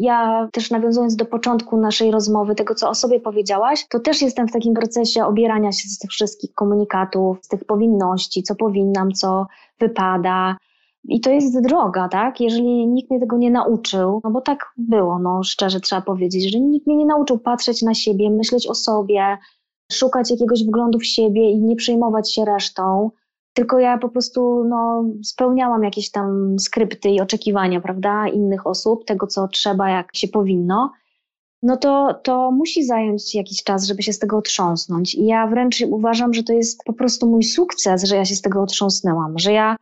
[0.00, 4.48] Ja też nawiązując do początku naszej rozmowy, tego co o sobie powiedziałaś, to też jestem
[4.48, 9.46] w takim procesie obierania się z tych wszystkich komunikatów, z tych powinności, co powinnam, co
[9.80, 10.56] wypada.
[11.04, 12.40] I to jest droga, tak?
[12.40, 16.60] Jeżeli nikt mnie tego nie nauczył, no bo tak było, no szczerze trzeba powiedzieć, że
[16.60, 19.38] nikt mnie nie nauczył patrzeć na siebie, myśleć o sobie,
[19.92, 23.10] szukać jakiegoś wglądu w siebie i nie przejmować się resztą,
[23.54, 29.26] tylko ja po prostu no, spełniałam jakieś tam skrypty i oczekiwania, prawda, innych osób, tego
[29.26, 30.90] co trzeba, jak się powinno,
[31.62, 35.14] no to, to musi zająć jakiś czas, żeby się z tego otrząsnąć.
[35.14, 38.42] I ja wręcz uważam, że to jest po prostu mój sukces, że ja się z
[38.42, 39.76] tego otrząsnęłam, że ja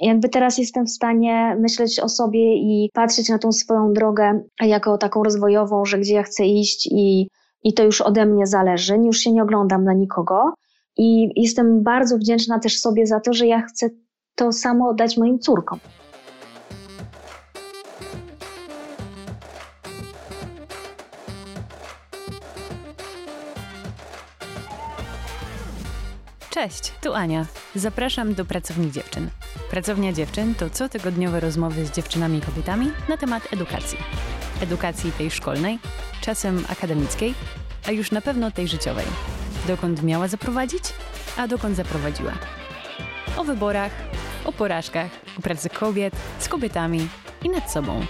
[0.00, 4.98] jakby teraz jestem w stanie myśleć o sobie i patrzeć na tą swoją drogę jako
[4.98, 7.28] taką rozwojową, że gdzie ja chcę iść i,
[7.62, 10.52] i to już ode mnie zależy, już się nie oglądam na nikogo.
[10.98, 13.90] I jestem bardzo wdzięczna też sobie za to, że ja chcę
[14.34, 15.78] to samo dać moim córkom.
[26.50, 27.46] Cześć, tu Ania.
[27.74, 29.30] Zapraszam do Pracowni Dziewczyn.
[29.70, 33.98] Pracownia Dziewczyn to cotygodniowe rozmowy z dziewczynami i kobietami na temat edukacji.
[34.62, 35.78] Edukacji tej szkolnej,
[36.20, 37.34] czasem akademickiej,
[37.86, 39.06] a już na pewno tej życiowej.
[39.68, 40.82] Dokąd miała zaprowadzić,
[41.36, 42.32] a dokąd zaprowadziła.
[43.36, 43.92] O wyborach,
[44.44, 47.08] o porażkach, o pracy kobiet, z kobietami
[47.44, 48.00] i nad sobą.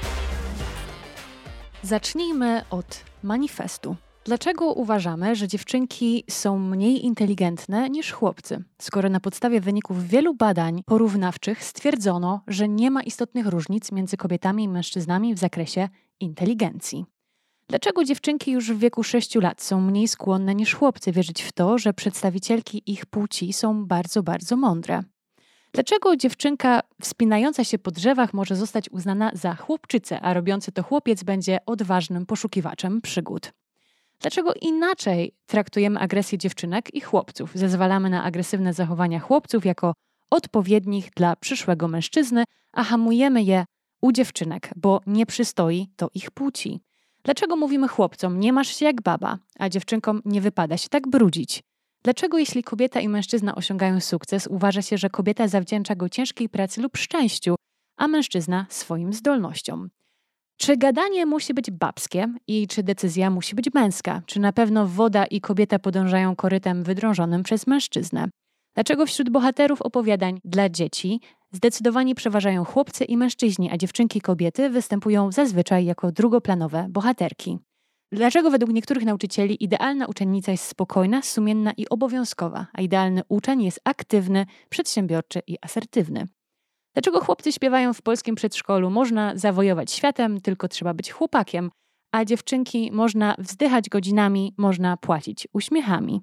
[1.82, 3.96] Zacznijmy od manifestu.
[4.24, 10.82] Dlaczego uważamy, że dziewczynki są mniej inteligentne niż chłopcy, skoro na podstawie wyników wielu badań
[10.86, 15.88] porównawczych stwierdzono, że nie ma istotnych różnic między kobietami i mężczyznami w zakresie
[16.20, 17.17] inteligencji?
[17.68, 21.78] Dlaczego dziewczynki już w wieku 6 lat są mniej skłonne niż chłopcy wierzyć w to,
[21.78, 25.02] że przedstawicielki ich płci są bardzo, bardzo mądre?
[25.72, 31.22] Dlaczego dziewczynka wspinająca się po drzewach może zostać uznana za chłopczycę, a robiący to chłopiec
[31.22, 33.52] będzie odważnym poszukiwaczem przygód?
[34.20, 37.50] Dlaczego inaczej traktujemy agresję dziewczynek i chłopców?
[37.54, 39.94] Zezwalamy na agresywne zachowania chłopców jako
[40.30, 43.64] odpowiednich dla przyszłego mężczyzny, a hamujemy je
[44.00, 46.80] u dziewczynek, bo nie przystoi to ich płci.
[47.22, 51.62] Dlaczego mówimy chłopcom, nie masz się jak baba, a dziewczynkom nie wypada się tak brudzić?
[52.02, 56.80] Dlaczego jeśli kobieta i mężczyzna osiągają sukces, uważa się, że kobieta zawdzięcza go ciężkiej pracy
[56.80, 57.54] lub szczęściu,
[57.96, 59.88] a mężczyzna swoim zdolnościom?
[60.56, 64.22] Czy gadanie musi być babskie i czy decyzja musi być męska?
[64.26, 68.28] Czy na pewno woda i kobieta podążają korytem wydrążonym przez mężczyznę?
[68.74, 71.20] Dlaczego wśród bohaterów opowiadań dla dzieci
[71.52, 77.58] zdecydowanie przeważają chłopcy i mężczyźni, a dziewczynki kobiety występują zazwyczaj jako drugoplanowe bohaterki?
[78.12, 83.80] Dlaczego według niektórych nauczycieli idealna uczennica jest spokojna, sumienna i obowiązkowa, a idealny uczeń jest
[83.84, 86.26] aktywny, przedsiębiorczy i asertywny?
[86.94, 88.90] Dlaczego chłopcy śpiewają w polskim przedszkolu?
[88.90, 91.70] Można zawojować światem, tylko trzeba być chłopakiem,
[92.12, 96.20] a dziewczynki można wzdychać godzinami, można płacić uśmiechami.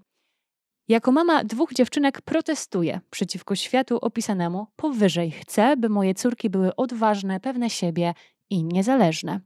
[0.87, 5.31] Jako mama dwóch dziewczynek protestuję przeciwko światu opisanemu powyżej.
[5.31, 8.13] Chcę, by moje córki były odważne, pewne siebie
[8.49, 9.39] i niezależne.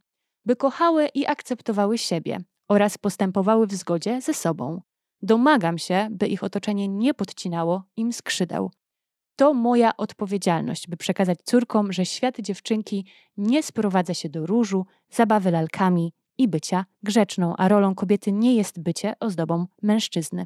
[0.45, 4.81] By kochały i akceptowały siebie oraz postępowały w zgodzie ze sobą.
[5.22, 8.71] Domagam się, by ich otoczenie nie podcinało im skrzydeł.
[9.35, 13.06] To moja odpowiedzialność, by przekazać córkom, że świat dziewczynki
[13.38, 18.79] nie sprowadza się do różu, zabawy lalkami i bycia grzeczną, a rolą kobiety nie jest
[18.79, 20.45] bycie ozdobą mężczyzny.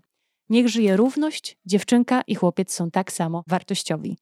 [0.50, 4.18] Niech żyje równość, dziewczynka i chłopiec są tak samo wartościowi.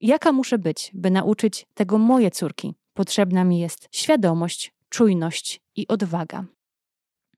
[0.00, 2.74] Jaka muszę być, by nauczyć tego moje córki?
[2.94, 6.44] Potrzebna mi jest świadomość, czujność i odwaga.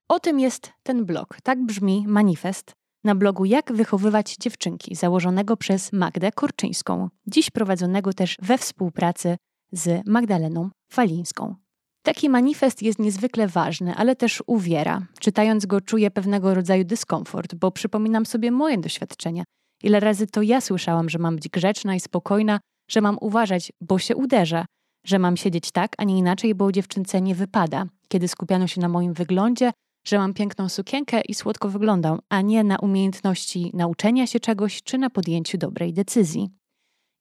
[0.09, 1.37] O tym jest ten blog.
[1.43, 2.73] Tak brzmi manifest
[3.05, 9.37] na blogu Jak wychowywać dziewczynki, założonego przez Magdę Korczyńską, dziś prowadzonego też we współpracy
[9.73, 11.55] z Magdaleną Falińską.
[12.03, 15.07] Taki manifest jest niezwykle ważny, ale też uwiera.
[15.21, 19.45] Czytając go czuję pewnego rodzaju dyskomfort, bo przypominam sobie moje doświadczenia.
[19.83, 22.61] Ile razy to ja słyszałam, że mam być grzeczna i spokojna,
[22.91, 24.65] że mam uważać, bo się uderza,
[25.07, 27.87] że mam siedzieć tak, a nie inaczej, bo dziewczynce nie wypada.
[28.09, 29.73] Kiedy skupiano się na moim wyglądzie,
[30.07, 34.99] że mam piękną sukienkę i słodko wyglądam, a nie na umiejętności nauczenia się czegoś czy
[34.99, 36.51] na podjęciu dobrej decyzji.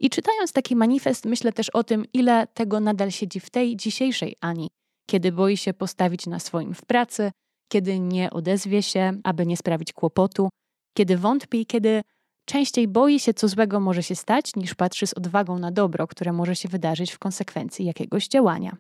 [0.01, 4.35] I czytając taki manifest, myślę też o tym, ile tego nadal siedzi w tej dzisiejszej
[4.41, 4.69] Ani,
[5.05, 7.31] kiedy boi się postawić na swoim w pracy,
[7.71, 10.49] kiedy nie odezwie się, aby nie sprawić kłopotu,
[10.97, 12.01] kiedy wątpi, kiedy
[12.45, 16.33] częściej boi się, co złego może się stać, niż patrzy z odwagą na dobro, które
[16.33, 18.77] może się wydarzyć w konsekwencji jakiegoś działania.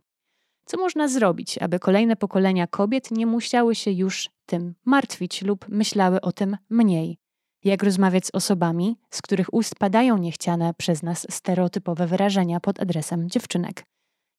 [0.65, 6.21] Co można zrobić, aby kolejne pokolenia kobiet nie musiały się już tym martwić lub myślały
[6.21, 7.20] o tym mniej?
[7.63, 13.29] Jak rozmawiać z osobami, z których ust padają niechciane przez nas stereotypowe wyrażenia pod adresem
[13.29, 13.85] dziewczynek?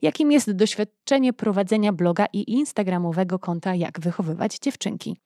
[0.03, 5.17] jakim jest doświadczenie prowadzenia bloga i instagramowego konta Jak wychowywać dziewczynki.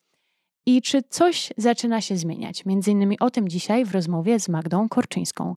[0.66, 2.64] I czy coś zaczyna się zmieniać?
[2.64, 5.54] Między innymi o tym dzisiaj w rozmowie z Magdą Korczyńską.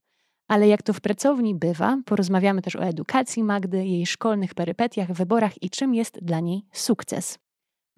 [0.48, 5.62] Ale jak to w pracowni bywa, porozmawiamy też o edukacji Magdy, jej szkolnych perypetiach, wyborach
[5.62, 7.38] i czym jest dla niej sukces.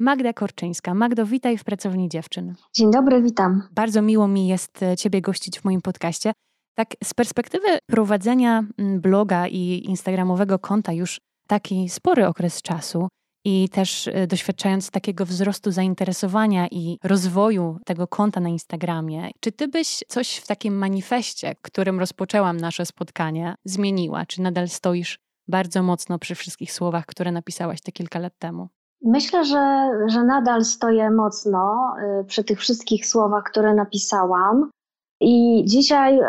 [0.03, 0.95] Magda Korczyńska.
[0.95, 2.55] Magdo, witaj w Pracowni Dziewczyn.
[2.75, 3.63] Dzień dobry, witam.
[3.73, 6.33] Bardzo miło mi jest e, Ciebie gościć w moim podcaście.
[6.75, 13.09] Tak, z perspektywy prowadzenia mm, bloga i instagramowego konta już taki spory okres czasu
[13.45, 19.69] i też e, doświadczając takiego wzrostu zainteresowania i rozwoju tego konta na Instagramie, czy ty
[19.69, 24.27] byś coś w takim manifestie, którym rozpoczęłam nasze spotkanie, zmieniła?
[24.27, 28.69] Czy nadal stoisz bardzo mocno przy wszystkich słowach, które napisałaś te kilka lat temu?
[29.05, 34.71] Myślę, że, że nadal stoję mocno y, przy tych wszystkich słowach, które napisałam.
[35.21, 36.23] I dzisiaj y,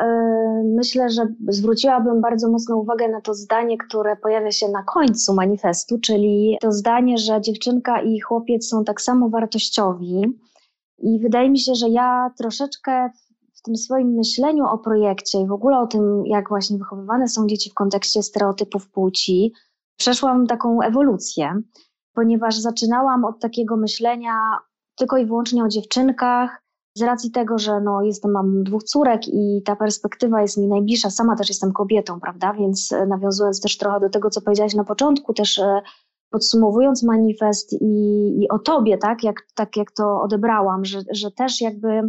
[0.75, 6.00] myślę, że zwróciłabym bardzo mocną uwagę na to zdanie, które pojawia się na końcu manifestu,
[6.00, 10.22] czyli to zdanie, że dziewczynka i chłopiec są tak samo wartościowi.
[10.98, 13.10] I wydaje mi się, że ja troszeczkę
[13.54, 17.48] w tym swoim myśleniu o projekcie i w ogóle o tym, jak właśnie wychowywane są
[17.48, 19.54] dzieci w kontekście stereotypów płci,
[19.98, 21.62] przeszłam taką ewolucję
[22.13, 24.33] ponieważ zaczynałam od takiego myślenia
[24.95, 26.63] tylko i wyłącznie o dziewczynkach,
[26.95, 31.10] z racji tego, że no, jestem, mam dwóch córek i ta perspektywa jest mi najbliższa,
[31.10, 32.54] sama też jestem kobietą, prawda?
[32.54, 35.81] Więc e, nawiązując też trochę do tego, co powiedziałaś na początku, też e,
[36.30, 37.86] podsumowując manifest i,
[38.42, 42.01] i o tobie, tak jak, tak jak to odebrałam, że, że też jakby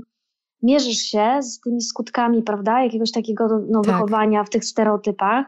[0.62, 3.92] mierzysz się z tymi skutkami, prawda, jakiegoś takiego no, tak.
[3.92, 5.46] wychowania w tych stereotypach.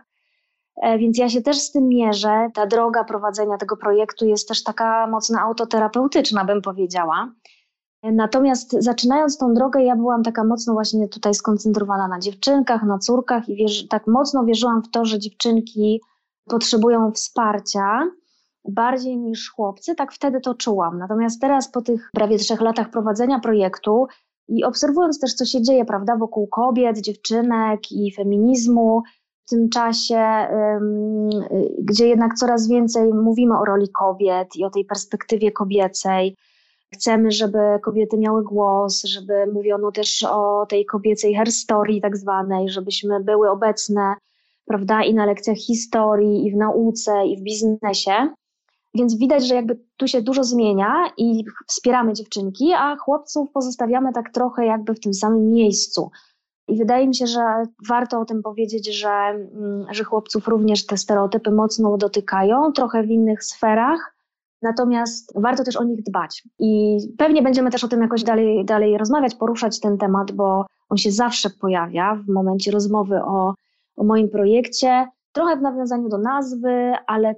[0.83, 2.49] E, więc ja się też z tym mierzę.
[2.55, 7.33] Ta droga prowadzenia tego projektu jest też taka mocno autoterapeutyczna, bym powiedziała.
[8.03, 12.99] E, natomiast zaczynając tą drogę, ja byłam taka mocno właśnie tutaj skoncentrowana na dziewczynkach, na
[12.99, 16.01] córkach i wierzy, tak mocno wierzyłam w to, że dziewczynki
[16.45, 18.03] potrzebują wsparcia
[18.69, 19.95] bardziej niż chłopcy.
[19.95, 20.99] Tak wtedy to czułam.
[20.99, 24.07] Natomiast teraz po tych prawie trzech latach prowadzenia projektu
[24.49, 29.03] i obserwując też, co się dzieje, prawda, wokół kobiet, dziewczynek i feminizmu,
[29.47, 30.23] w tym czasie,
[31.79, 36.37] gdzie jednak coraz więcej mówimy o roli kobiet i o tej perspektywie kobiecej.
[36.95, 43.21] Chcemy, żeby kobiety miały głos, żeby mówiono też o tej kobiecej herstorii tak zwanej, żebyśmy
[43.21, 44.15] były obecne,
[44.67, 48.35] prawda, i na lekcjach historii, i w nauce, i w biznesie.
[48.95, 54.31] Więc widać, że jakby tu się dużo zmienia i wspieramy dziewczynki, a chłopców pozostawiamy tak
[54.31, 56.11] trochę jakby w tym samym miejscu.
[56.69, 57.41] I wydaje mi się, że
[57.89, 63.11] warto o tym powiedzieć, że, mm, że chłopców również te stereotypy mocno dotykają, trochę w
[63.11, 64.17] innych sferach.
[64.63, 66.43] Natomiast warto też o nich dbać.
[66.59, 70.99] I pewnie będziemy też o tym jakoś dalej, dalej rozmawiać, poruszać ten temat, bo on
[70.99, 73.55] się zawsze pojawia w momencie rozmowy o,
[73.97, 75.09] o moim projekcie.
[75.33, 77.35] Trochę w nawiązaniu do nazwy, ale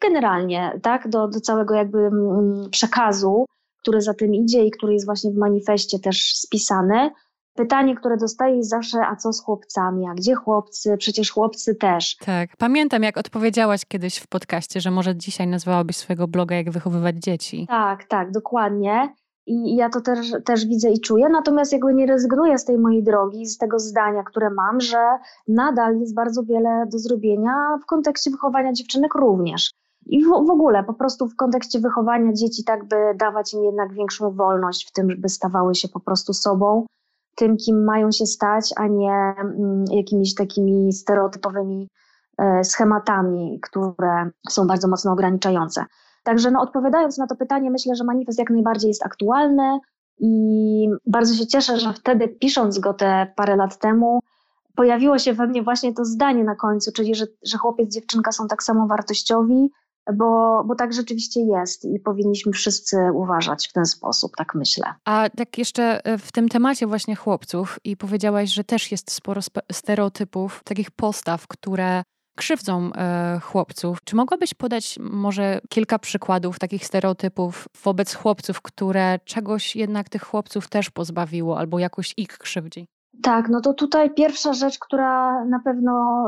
[0.00, 3.44] generalnie tak, do, do całego jakby mm, przekazu,
[3.82, 7.10] który za tym idzie i który jest właśnie w manifestie też spisany.
[7.58, 10.06] Pytanie, które dostaję jest zawsze, a co z chłopcami?
[10.08, 10.96] A gdzie chłopcy?
[10.96, 12.16] Przecież chłopcy też.
[12.16, 17.16] Tak, pamiętam jak odpowiedziałaś kiedyś w podcaście, że może dzisiaj nazwałabyś swojego bloga jak wychowywać
[17.16, 17.66] dzieci.
[17.68, 19.14] Tak, tak, dokładnie.
[19.46, 23.02] I ja to też, też widzę i czuję, natomiast jakby nie rezygnuję z tej mojej
[23.02, 25.18] drogi, z tego zdania, które mam, że
[25.48, 29.72] nadal jest bardzo wiele do zrobienia w kontekście wychowania dziewczynek również.
[30.06, 33.94] I w, w ogóle po prostu w kontekście wychowania dzieci, tak by dawać im jednak
[33.94, 36.86] większą wolność w tym, by stawały się po prostu sobą,
[37.38, 41.88] tym, kim mają się stać, a nie mm, jakimiś takimi stereotypowymi
[42.38, 45.84] e, schematami, które są bardzo mocno ograniczające.
[46.22, 49.78] Także no, odpowiadając na to pytanie, myślę, że manifest jak najbardziej jest aktualny
[50.20, 54.20] i bardzo się cieszę, że wtedy pisząc go te parę lat temu,
[54.76, 58.48] pojawiło się we mnie właśnie to zdanie na końcu, czyli że, że chłopiec, dziewczynka są
[58.48, 59.70] tak samo wartościowi,
[60.14, 64.94] bo, bo tak rzeczywiście jest i powinniśmy wszyscy uważać w ten sposób, tak myślę.
[65.04, 69.40] A tak jeszcze e, w tym temacie właśnie chłopców i powiedziałaś, że też jest sporo
[69.72, 72.02] stereotypów, takich postaw, które
[72.38, 73.98] krzywdzą e, chłopców.
[74.04, 80.68] Czy mogłabyś podać może kilka przykładów takich stereotypów wobec chłopców, które czegoś jednak tych chłopców
[80.68, 82.86] też pozbawiło albo jakoś ich krzywdzi?
[83.22, 86.24] Tak, no to tutaj pierwsza rzecz, która na pewno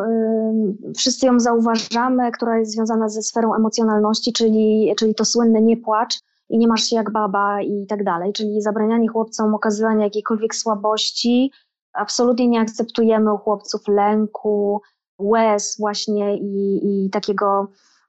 [0.89, 5.77] y, wszyscy ją zauważamy, która jest związana ze sferą emocjonalności, czyli, czyli to słynne nie
[5.77, 10.55] płacz i nie masz się jak baba i tak dalej, czyli zabranianie chłopcom okazywania jakiejkolwiek
[10.55, 11.53] słabości.
[11.93, 14.83] Absolutnie nie akceptujemy u chłopców lęku,
[15.19, 17.69] łez właśnie i, i takiego,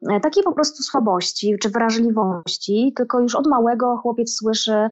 [0.10, 4.90] e, takiej po prostu słabości czy wrażliwości, tylko już od małego chłopiec słyszy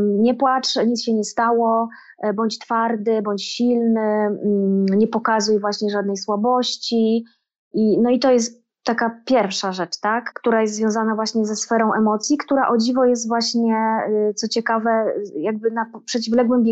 [0.00, 1.88] nie płacz, nic się nie stało,
[2.22, 7.24] e, bądź twardy, bądź silny, mm, nie pokazuj właśnie żadnej słabości.
[7.72, 11.92] I, no i to jest taka pierwsza rzecz, tak, która jest związana właśnie ze sferą
[11.92, 13.98] emocji, która o dziwo jest właśnie,
[14.30, 16.64] y, co ciekawe, jakby na przeciwległym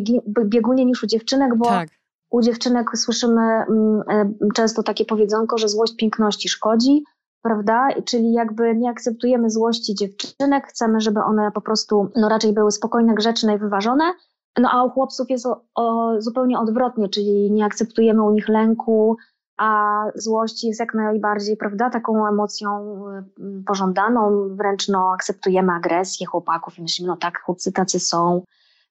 [0.45, 1.89] biegunie niż u dziewczynek, bo tak.
[2.31, 4.03] u dziewczynek słyszymy mm,
[4.43, 7.05] y, często takie powiedzonko, że złość piękności szkodzi,
[7.47, 7.89] prawda?
[8.05, 13.15] Czyli jakby nie akceptujemy złości dziewczynek, chcemy, żeby one po prostu no raczej były spokojne,
[13.15, 14.05] grzeczne i wyważone.
[14.61, 19.17] No a u chłopców jest o, o, zupełnie odwrotnie, czyli nie akceptujemy u nich lęku,
[19.59, 26.79] a złość jest jak najbardziej, prawda, taką emocją y, pożądaną, wręcz no, akceptujemy agresję chłopaków
[26.79, 28.43] i myślimy, no tak, chłopcy tacy są,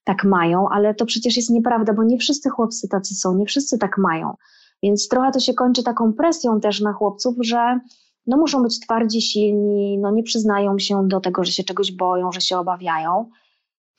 [0.04, 3.78] tak mają, ale to przecież jest nieprawda, bo nie wszyscy chłopcy tacy są, nie wszyscy
[3.78, 4.36] tak mają.
[4.82, 7.80] Więc trochę to się kończy taką presją też na chłopców, że
[8.26, 12.32] no muszą być twardzi, silni, no nie przyznają się do tego, że się czegoś boją,
[12.32, 13.30] że się obawiają.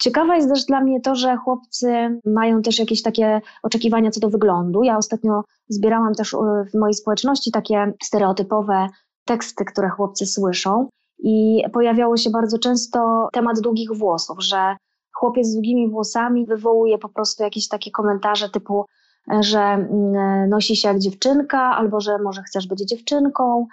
[0.01, 4.29] Ciekawe jest też dla mnie to, że chłopcy mają też jakieś takie oczekiwania co do
[4.29, 4.83] wyglądu.
[4.83, 6.37] Ja ostatnio zbierałam też e,
[6.73, 8.87] w mojej społeczności takie stereotypowe
[9.25, 14.75] teksty, które chłopcy słyszą i pojawiało się bardzo często temat długich włosów, że
[15.13, 18.85] chłopiec z długimi włosami wywołuje po prostu jakieś takie komentarze typu,
[19.31, 23.67] e, że mm, e, nosi się jak dziewczynka, albo że może chcesz być dziewczynką,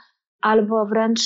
[0.45, 1.21] albo wręcz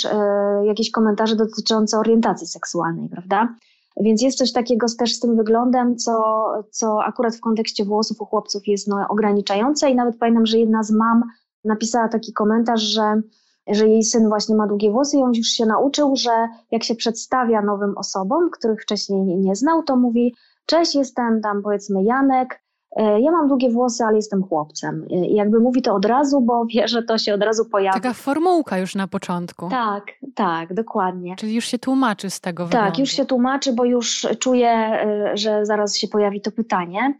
[0.64, 3.54] jakieś komentarze dotyczące orientacji seksualnej, prawda?
[4.00, 8.24] Więc jest coś takiego też z tym wyglądem, co, co akurat w kontekście włosów u
[8.24, 11.22] chłopców jest no, ograniczające i nawet pamiętam, że jedna z mam
[11.64, 13.20] napisała taki komentarz, że,
[13.68, 16.94] że jej syn właśnie ma długie włosy i on już się nauczył, że jak się
[16.94, 20.34] przedstawia nowym osobom, których wcześniej nie, znał, to mówi
[20.66, 25.06] cześć, jestem tam powiedzmy Janek, E, ja mam długie włosy, ale jestem chłopcem.
[25.10, 28.00] E, I jakby mówi to od razu, bo wie, że to się od razu pojawi.
[28.00, 29.68] Taka formułka już na początku.
[29.68, 30.04] Tak,
[30.34, 31.36] tak, dokładnie.
[31.36, 33.00] Czyli już się tłumaczy z tego Tak, wyglądu.
[33.00, 37.14] już się tłumaczy, bo już czuje, e, że zaraz się pojawi to pytanie.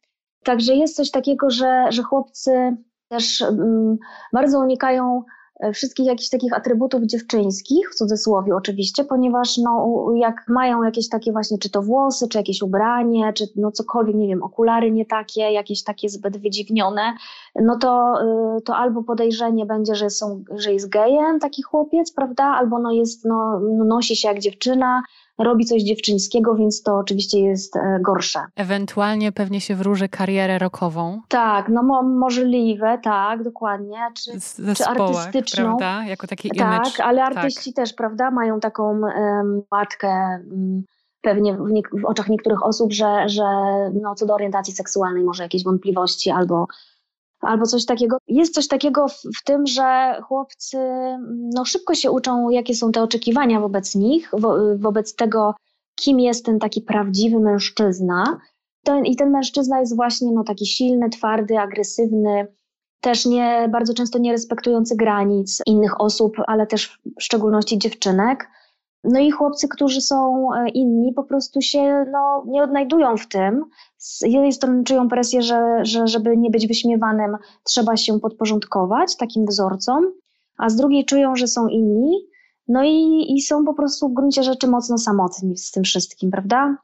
[0.45, 2.77] Także jest coś takiego, że, że chłopcy
[3.09, 3.97] też um,
[4.33, 5.38] bardzo unikają E,
[5.73, 11.59] wszystkich jakichś takich atrybutów dziewczyńskich, w cudzysłowie oczywiście, ponieważ no, jak mają jakieś takie właśnie,
[11.59, 15.85] czy to włosy, czy jakieś ubranie, czy no cokolwiek, nie wiem, okulary nie takie, jakieś
[15.85, 17.15] takie zbyt wydziwnione,
[17.55, 18.15] no to,
[18.59, 22.93] y, to albo podejrzenie będzie, że, są, że jest gejem taki chłopiec, prawda, albo no
[22.93, 25.03] jest, no, no nosi się jak dziewczyna,
[25.39, 28.41] robi coś dziewczyńskiego, więc to oczywiście jest e, gorsze.
[28.57, 31.21] Ewentualnie pewnie się wróży karierę rokową.
[31.29, 33.99] Tak, no mo możliwe, tak, dokładnie.
[34.15, 34.31] Czy,
[34.75, 35.65] czy artystyczną.
[35.65, 36.05] prawda?
[36.05, 36.91] Jako taki tak, image.
[36.91, 37.85] Tak, ale artyści tak.
[37.85, 40.09] też, prawda, mają taką um, łatkę
[40.51, 40.83] um,
[41.21, 41.69] pewnie w,
[42.01, 43.45] w, oczach niektórych osób, że, że
[44.03, 46.67] no, co do orientacji seksualnej może jakieś wątpliwości albo
[47.41, 48.17] albo coś takiego.
[48.29, 50.79] Jest coś takiego w, w, tym, że chłopcy
[51.55, 55.55] no, szybko się uczą, jakie są te oczekiwania wobec nich, wo, wobec tego,
[55.95, 58.39] kim jest ten taki prawdziwy mężczyzna.
[58.85, 62.47] Ten, I ten mężczyzna jest właśnie no, taki silny, twardy, agresywny,
[63.01, 68.49] też nie, bardzo często nie respektujący granic innych osób, ale też w szczególności dziewczynek.
[69.05, 73.65] No i chłopcy, którzy są e, inni, po prostu się no, nie odnajdują w tym.
[73.97, 79.47] Z jednej strony czują presję, że, że żeby nie być wyśmiewanym, trzeba się podporządkować takim
[79.47, 80.05] wzorcom,
[80.59, 82.29] a z drugiej czują, że są inni.
[82.69, 86.77] No i, i są po prostu w gruncie rzeczy mocno samotni z tym wszystkim, prawda?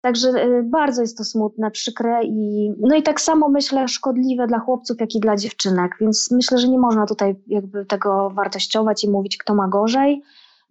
[0.00, 4.58] Także e, bardzo jest to smutne, przykre i no i tak samo myślę szkodliwe dla
[4.58, 9.10] chłopców, jak i dla dziewczynek, więc myślę, że nie można tutaj jakby tego wartościować i
[9.10, 10.22] mówić, kto ma gorzej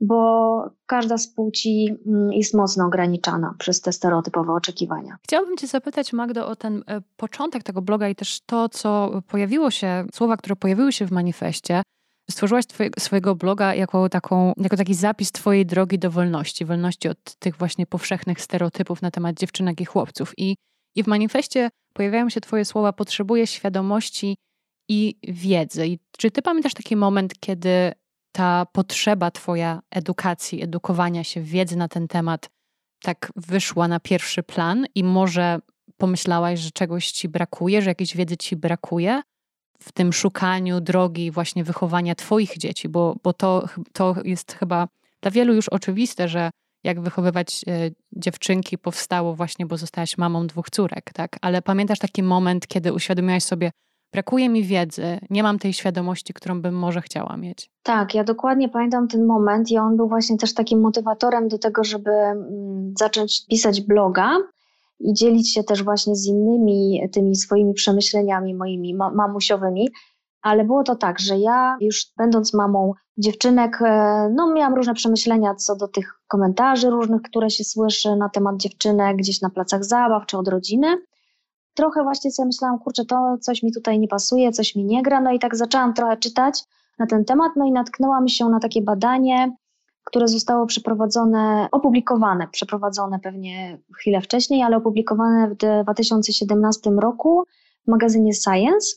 [0.04, 5.18] bo każda z płci mm, jest mocno ograniczana przez te stereotypowe oczekiwania.
[5.24, 9.72] Chciałabym Cię zapytać, Magdo, o ten e, początek tego bloga i też to, co pojawiło
[9.72, 11.82] się, słowa, które pojawiły się w manifestie.
[12.32, 12.66] Stworzyłaś
[13.00, 17.86] swojego bloga jako, taką, jako taki zapis Twojej drogi do wolności, wolności od tych właśnie
[17.86, 20.34] powszechnych stereotypów na temat dziewczynek i chłopców.
[20.38, 20.56] I,
[20.96, 24.36] i w manifestie pojawiają się Twoje słowa: Potrzebuję świadomości
[24.90, 25.88] i wiedzy.
[25.88, 27.92] I czy Ty pamiętasz taki moment, kiedy
[28.34, 32.50] ta potrzeba Twoja edukacji, edukowania się, wiedzy na ten temat
[33.04, 35.60] tak wyszła na pierwszy plan i może
[35.98, 39.22] pomyślałaś, że czegoś Ci brakuje, że jakiejś wiedzy Ci brakuje
[39.80, 44.88] w tym szukaniu drogi właśnie wychowania Twoich dzieci, bo, bo to, to jest chyba
[45.22, 46.50] dla wielu już oczywiste, że
[46.84, 51.38] jak wychowywać e, dziewczynki powstało właśnie, bo zostałaś mamą dwóch córek, tak?
[51.42, 53.72] Ale pamiętasz taki moment, kiedy uświadomiłaś sobie,
[54.14, 57.72] brakuje mi wiedzy, nie mam tej świadomości, którą bym może chciała mieć.
[57.84, 61.84] Tak, ja dokładnie pamiętam ten moment i on był właśnie też takim motywatorem do tego,
[61.84, 64.38] żeby mm, zacząć pisać bloga
[65.00, 69.90] i dzielić się też właśnie z innymi tymi swoimi przemyśleniami moimi mamusiowymi.
[70.42, 75.56] Ale było to tak, że ja już będąc mamą dziewczynek, e, no miałam różne przemyślenia
[75.56, 80.26] co do tych komentarzy różnych, które się słyszy na temat dziewczynek gdzieś na placach zabaw
[80.26, 80.98] czy od rodziny
[81.74, 85.22] trochę właśnie sobie myślałam, kurczę, to coś mi tutaj nie pasuje, coś mi nie gra,
[85.22, 86.64] no i tak zaczęłam trochę czytać
[87.00, 89.56] na ten temat, no i natknęłam się na takie badanie,
[90.04, 97.44] które zostało przeprowadzone, opublikowane, przeprowadzone pewnie chwilę wcześniej, ale opublikowane w 2017 roku
[97.86, 98.88] w magazynie Science.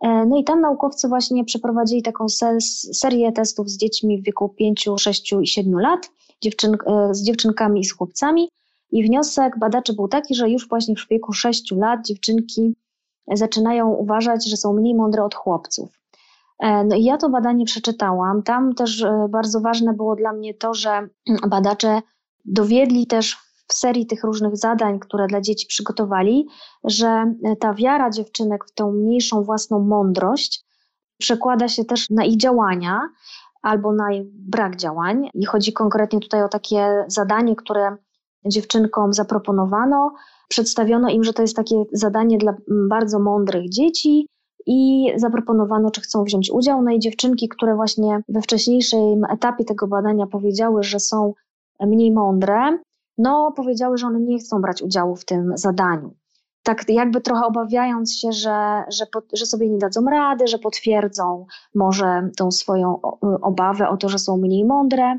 [0.00, 2.26] E, no i tam naukowcy właśnie przeprowadzili taką
[2.94, 6.10] serię testów z dziećmi w wieku 5, 6 i 7 lat,
[6.42, 8.48] dziewczyn, e, z dziewczynkami i z chłopcami.
[8.92, 12.74] I wniosek badaczy był taki, że już właśnie w wieku 6 lat dziewczynki
[13.32, 16.00] zaczynają uważać, że są mniej mądre od chłopców.
[16.58, 18.42] E, no i ja to badanie przeczytałam.
[18.42, 21.08] Tam też bardzo ważne było dla mnie to, że
[21.48, 22.02] badacze
[22.44, 23.36] dowiedli też
[23.68, 26.46] w serii tych różnych zadań, które dla dzieci przygotowali,
[26.84, 30.64] że ta wiara dziewczynek w tą mniejszą własną mądrość
[31.18, 33.00] przekłada się też na ich działania
[33.62, 35.30] albo na brak działań.
[35.34, 37.96] I chodzi konkretnie tutaj o takie zadanie, które
[38.46, 40.12] dziewczynkom zaproponowano.
[40.48, 42.54] Przedstawiono im, że to jest takie zadanie dla
[42.88, 44.28] bardzo mądrych dzieci
[44.66, 46.82] i zaproponowano, czy chcą wziąć udział.
[46.82, 51.34] No i dziewczynki, które właśnie we wcześniejszym etapie tego badania powiedziały, że są
[51.80, 52.78] mniej mądre,
[53.18, 56.14] no powiedziały, że one nie chcą brać udziału w tym zadaniu.
[56.62, 62.30] Tak jakby trochę obawiając się, że, że, że sobie nie dadzą rady, że potwierdzą może
[62.36, 63.00] tą swoją
[63.42, 65.18] obawę o to, że są mniej mądre.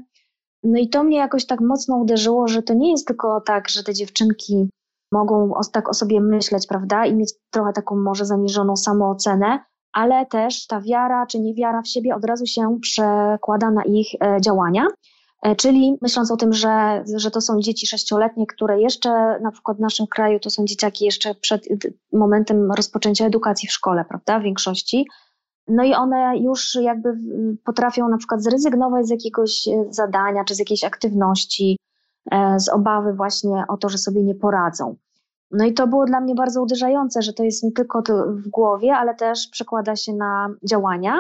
[0.64, 3.84] No i to mnie jakoś tak mocno uderzyło, że to nie jest tylko tak, że
[3.84, 4.70] te dziewczynki
[5.12, 9.60] mogą tak o sobie myśleć, prawda, i mieć trochę taką może zaniżoną samoocenę,
[9.94, 14.42] ale też ta wiara czy niewiara w siebie od razu się przekłada na ich e,
[14.42, 14.88] działania.
[15.44, 19.78] E, czyli myśląc o tym, że, że to są dzieci sześcioletnie, które jeszcze na przykład
[19.78, 21.68] w naszym kraju to są dzieciaki jeszcze przed
[22.14, 25.08] momentem rozpoczęcia edukacji w szkole, prawda, w większości.
[25.68, 27.18] No i one już jakby
[27.66, 31.78] potrafią na przykład zrezygnować z jakiegoś e, zadania czy z jakiejś aktywności,
[32.32, 34.96] e, z obawy właśnie o to, że sobie nie poradzą.
[35.52, 38.96] No i to było dla mnie bardzo uderzające, że to jest nie tylko w głowie,
[38.96, 41.20] ale też przekłada się na działania.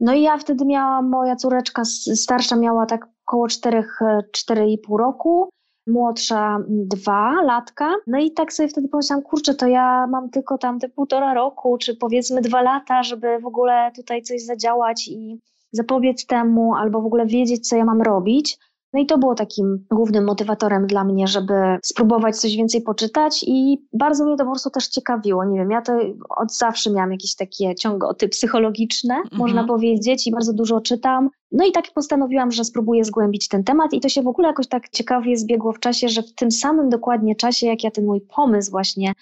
[0.00, 5.48] No i ja wtedy miałam, moja córeczka starsza miała tak około 4,5 roku,
[5.88, 7.94] młodsza dwa latka.
[8.06, 11.78] No i tak sobie wtedy pomyślałam, kurczę, to ja mam tylko tam te półtora roku,
[11.78, 15.40] czy powiedzmy dwa lata, żeby w ogóle tutaj coś zadziałać i
[15.72, 18.58] zapobiec temu, albo w ogóle wiedzieć, co ja mam robić.
[18.92, 23.86] No i to było takim głównym motywatorem dla mnie, żeby spróbować coś więcej poczytać i
[23.92, 25.44] bardzo mnie to po prostu też ciekawiło.
[25.44, 25.98] Nie wiem, ja to
[26.36, 29.38] od zawsze miałam jakieś takie ciągoty psychologiczne, mhm.
[29.38, 31.30] można powiedzieć, i bardzo dużo czytam.
[31.52, 34.68] No i tak postanowiłam, że spróbuję zgłębić ten temat i to się w ogóle jakoś
[34.68, 38.20] tak ciekawie zbiegło w czasie, że w tym samym dokładnie czasie, jak ja ten mój
[38.20, 39.12] pomysł właśnie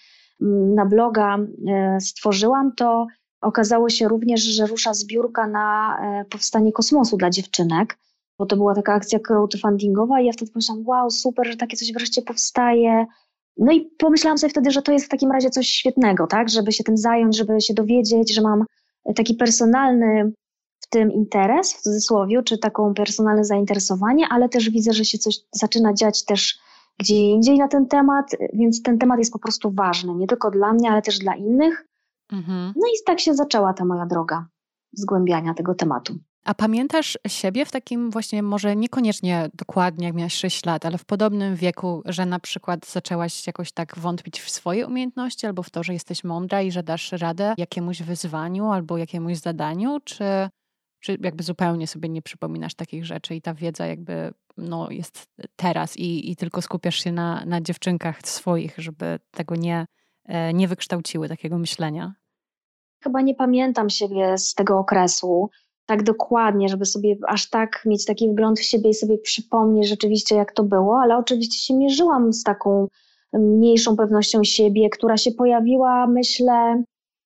[0.42, 3.06] mm, na bloga e, stworzyłam, to
[3.40, 7.98] okazało się również, że rusza zbiórka na e, powstanie kosmosu dla dziewczynek
[8.38, 11.92] bo to była taka akcja crowdfundingowa i ja wtedy pomyślałam, wow, super, że takie coś
[11.92, 13.06] wreszcie powstaje.
[13.56, 16.72] No i pomyślałam sobie wtedy, że to jest w takim razie coś świetnego, tak, żeby
[16.72, 18.64] się tym zająć, żeby się dowiedzieć, że mam
[19.14, 20.32] taki personalny
[20.80, 25.36] w tym interes, w cudzysłowie, czy taką personalne zainteresowanie, ale też widzę, że się coś
[25.52, 26.58] zaczyna dziać też
[26.98, 30.72] gdzie indziej na ten temat, więc ten temat jest po prostu ważny, nie tylko dla
[30.72, 31.86] mnie, ale też dla innych.
[32.32, 32.72] Mhm.
[32.76, 34.46] No i tak się zaczęła ta moja droga
[34.92, 36.18] zgłębiania tego tematu.
[36.46, 41.04] A pamiętasz siebie w takim właśnie, może niekoniecznie dokładnie, jak miałaś 6 lat, ale w
[41.04, 45.82] podobnym wieku, że na przykład zaczęłaś jakoś tak wątpić w swoje umiejętności albo w to,
[45.82, 50.24] że jesteś mądra i że dasz radę jakiemuś wyzwaniu albo jakiemuś zadaniu, czy,
[51.00, 55.96] czy jakby zupełnie sobie nie przypominasz takich rzeczy i ta wiedza jakby no, jest teraz
[55.96, 59.86] i, i tylko skupiasz się na, na dziewczynkach swoich, żeby tego nie,
[60.24, 62.14] e, nie wykształciły takiego myślenia?
[63.04, 65.50] Chyba nie pamiętam siebie z tego okresu
[65.86, 70.34] tak dokładnie, żeby sobie aż tak mieć taki wgląd w siebie i sobie przypomnieć rzeczywiście,
[70.34, 72.88] jak to było, ale oczywiście się mierzyłam z taką
[73.32, 76.82] mniejszą pewnością siebie, która się pojawiła, myślę,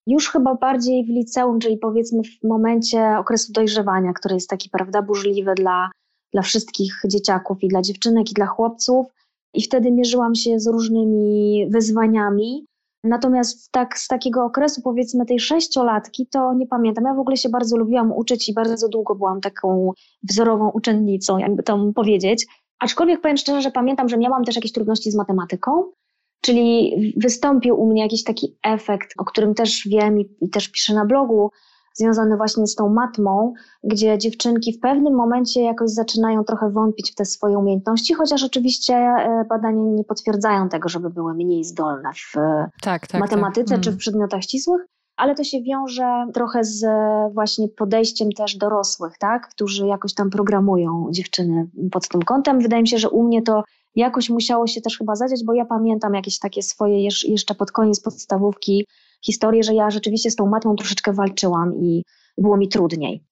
[0.06, 5.02] już chyba bardziej w liceum, czyli powiedzmy w momencie okresu dojrzewania, który jest taki, prawda,
[5.02, 5.90] burzliwy dla,
[6.32, 9.06] dla wszystkich dzieciaków i dla dziewczynek i dla chłopców.
[9.54, 12.66] I wtedy mierzyłam się z różnymi wyzwaniami,
[13.04, 17.04] Natomiast tak z takiego okresu powiedzmy tej sześciolatki to nie pamiętam.
[17.04, 21.62] Ja w ogóle się bardzo lubiłam uczyć i bardzo długo byłam taką wzorową uczennicą, jakby
[21.62, 22.46] to powiedzieć.
[22.78, 25.84] Aczkolwiek powiem szczerze, że pamiętam, że miałam też jakieś trudności z matematyką,
[26.40, 30.94] czyli wystąpił u mnie jakiś taki efekt, o którym też wiem i, i też piszę
[30.94, 31.50] na blogu,
[32.00, 33.52] związany właśnie z tą matmą,
[33.84, 38.94] gdzie dziewczynki w pewnym momencie jakoś zaczynają trochę wątpić w te swoje umiejętności, chociaż oczywiście
[38.94, 42.34] e, badania nie potwierdzają tego, żeby były mniej zdolne w
[42.82, 43.80] tak, tak, matematyce tak.
[43.80, 43.98] czy w mm.
[43.98, 44.80] przedmiotach ścisłych.
[45.16, 46.86] Ale to się wiąże trochę z
[47.34, 49.48] właśnie podejściem też dorosłych, tak?
[49.48, 52.60] którzy jakoś tam programują dziewczyny pod tym kątem.
[52.60, 53.62] Wydaje mi się, że u mnie to
[53.94, 58.00] jakoś musiało się też chyba zadziać, bo ja pamiętam jakieś takie swoje jeszcze pod koniec
[58.00, 58.86] podstawówki
[59.24, 62.04] historię, że ja rzeczywiście z tą matmą troszeczkę walczyłam i
[62.38, 63.24] było mi trudniej.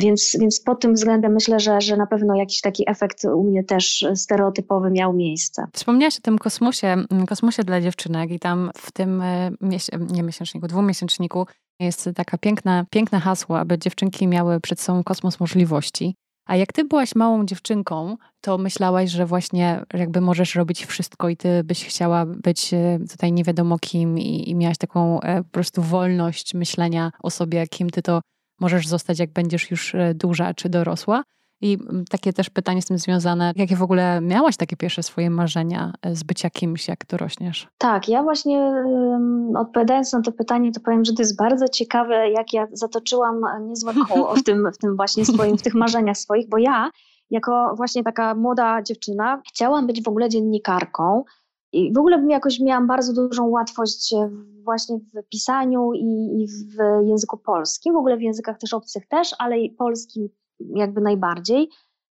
[0.00, 3.64] Więc, więc pod tym względem myślę, że, że na pewno jakiś taki efekt u mnie
[3.64, 5.66] też stereotypowy miał miejsce.
[5.72, 9.50] Wspomniałaś o tym kosmosie, mm, kosmosie dla dziewczynek i tam w tym e,
[10.12, 11.46] nie miesięczniku, dwumiesięczniku
[11.80, 16.14] jest taka piękna, piękne hasło, aby dziewczynki miały przed sobą kosmos możliwości.
[16.46, 21.36] A jak ty byłaś małą dziewczynką, to myślałaś, że właśnie jakby możesz robić wszystko i
[21.36, 25.50] ty byś chciała być e, tutaj nie wiadomo kim i, i miałaś taką e, po
[25.50, 28.20] prostu wolność myślenia o sobie, kim ty to
[28.60, 31.22] możesz zostać, jak będziesz już e, duża czy dorosła.
[31.62, 31.78] I
[32.10, 36.16] takie też pytanie z tym związane, jakie w ogóle miałaś takie pierwsze swoje marzenia e,
[36.16, 37.68] z bycia kimś, jak dorośniesz?
[37.78, 38.84] Tak, ja właśnie
[39.56, 43.92] odpowiadając na to pytanie, to powiem, że to jest bardzo ciekawe, jak ja zatoczyłam niezłe
[44.08, 46.90] koło w tym, w tym właśnie swoim, w tych marzeniach swoich, bo ja
[47.30, 51.24] jako właśnie taka młoda dziewczyna chciałam być w ogóle dziennikarką,
[51.72, 54.14] i w ogóle jakoś miałam bardzo dużą łatwość
[54.64, 59.34] właśnie w pisaniu i, i, w języku polskim, w ogóle w językach też obcych też,
[59.38, 60.28] ale i polskim
[60.74, 61.68] jakby najbardziej.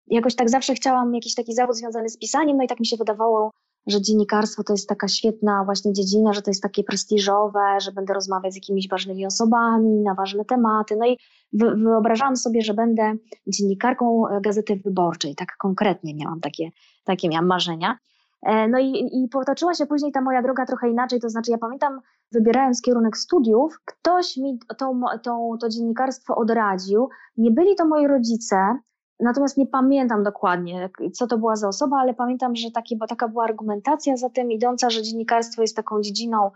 [0.07, 2.97] Jakoś tak zawsze chciałam jakiś taki zawód związany z pisaniem, no i tak mi się
[2.97, 3.51] wydawało,
[3.87, 8.13] że dziennikarstwo to jest taka świetna właśnie dziedzina, że to jest takie prestiżowe, że będę
[8.13, 10.95] rozmawiać z jakimiś ważnymi osobami na ważne tematy.
[10.99, 11.17] No i
[11.53, 13.13] wyobrażałam sobie, że będę
[13.47, 15.35] dziennikarką Gazety Wyborczej.
[15.35, 16.69] Tak konkretnie miałam takie,
[17.03, 17.97] takie miałam marzenia.
[18.43, 21.57] E, no i, i potoczyła się później ta moja droga trochę inaczej, to znaczy ja
[21.57, 21.99] pamiętam,
[22.31, 27.09] wybierając kierunek studiów, ktoś mi to, to, to dziennikarstwo odradził.
[27.37, 28.77] Nie byli to moi rodzice,
[29.19, 33.27] natomiast nie pamiętam dokładnie, co to była za osoba, ale pamiętam, że takie, bo taka
[33.27, 36.51] była argumentacja za tym idąca, że dziennikarstwo jest taką dziedziną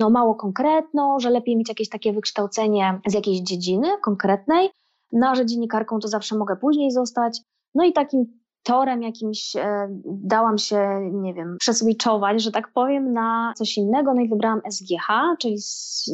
[0.00, 4.70] no, mało konkretną, że lepiej mieć jakieś takie wykształcenie z jakiejś dziedziny konkretnej,
[5.12, 7.40] no że dziennikarką to zawsze mogę później zostać.
[7.74, 13.52] No i takim torem jakimś e, dałam się, nie wiem, przeswitchować, że tak powiem, na
[13.56, 14.14] coś innego.
[14.14, 15.56] No i wybrałam SGH, czyli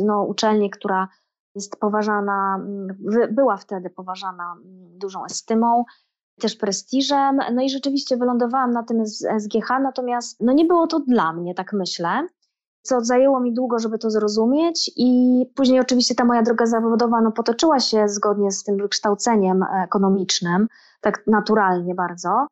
[0.04, 1.08] no, uczelnię, która
[1.54, 2.66] jest poważana,
[3.30, 5.84] była wtedy poważana mm, dużą estymą,
[6.40, 7.38] też prestiżem.
[7.54, 9.06] No i rzeczywiście wylądowałam na tym
[9.38, 12.26] SGH, natomiast no nie było to dla mnie, tak myślę.
[12.82, 17.32] Co zajęło mi długo, żeby to zrozumieć, i później oczywiście ta moja droga zawodowa no,
[17.32, 20.66] potoczyła się zgodnie z tym wykształceniem ekonomicznym
[21.00, 22.46] tak naturalnie bardzo.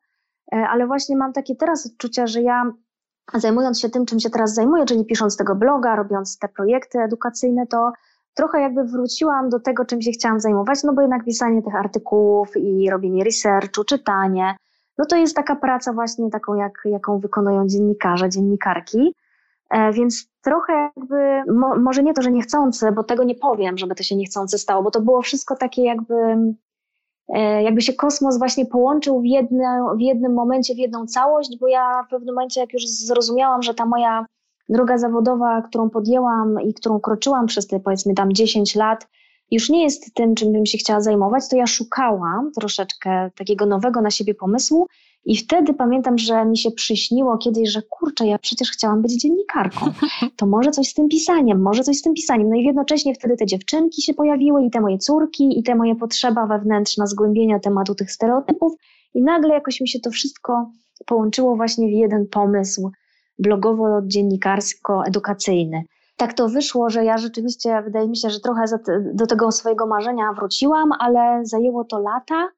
[0.53, 2.71] E, ale właśnie mam takie teraz odczucia, że ja
[3.33, 7.67] zajmując się tym, czym się teraz zajmuję, czyli pisząc tego bloga, robiąc te projekty edukacyjne,
[7.67, 7.91] to
[8.33, 12.57] trochę jakby wróciłam do tego, czym się chciałam zajmować, no bo jednak pisanie tych artykułów
[12.57, 14.55] i robienie researchu, czytanie,
[14.97, 19.15] no to jest taka praca właśnie taką, jak, jaką wykonują dziennikarze, dziennikarki.
[19.69, 23.95] E, więc trochę jakby, mo, może nie to, że niechcący, bo tego nie powiem, żeby
[23.95, 26.15] to się niechcący stało, bo to było wszystko takie jakby
[27.29, 31.67] E, jakby się kosmos właśnie połączył w, jedne, w jednym momencie, w jedną całość, bo
[31.67, 34.25] ja w pewnym momencie, jak już zrozumiałam, że ta moja
[34.69, 39.07] droga zawodowa, którą podjęłam i którą kroczyłam przez te powiedzmy tam 10 lat,
[39.51, 44.01] już nie jest tym, czym bym się chciała zajmować, to ja szukałam troszeczkę takiego nowego
[44.01, 44.87] na siebie pomysłu
[45.25, 49.85] i wtedy pamiętam, że mi się przyśniło kiedyś, że kurczę, ja przecież chciałam być dziennikarką.
[50.37, 52.49] To może coś z tym pisaniem, może coś z tym pisaniem.
[52.49, 55.95] No i jednocześnie wtedy te dziewczynki się pojawiły i te moje córki i te moje
[55.95, 58.73] potrzeba wewnętrzna zgłębienia tematu tych stereotypów
[59.13, 60.71] i nagle jakoś mi się to wszystko
[61.05, 62.91] połączyło właśnie w jeden pomysł
[63.39, 65.81] blogowo-dziennikarsko-edukacyjny.
[66.17, 68.65] Tak to wyszło, że ja rzeczywiście, wydaje mi się, że trochę
[69.13, 72.49] do tego swojego marzenia wróciłam, ale zajęło to lata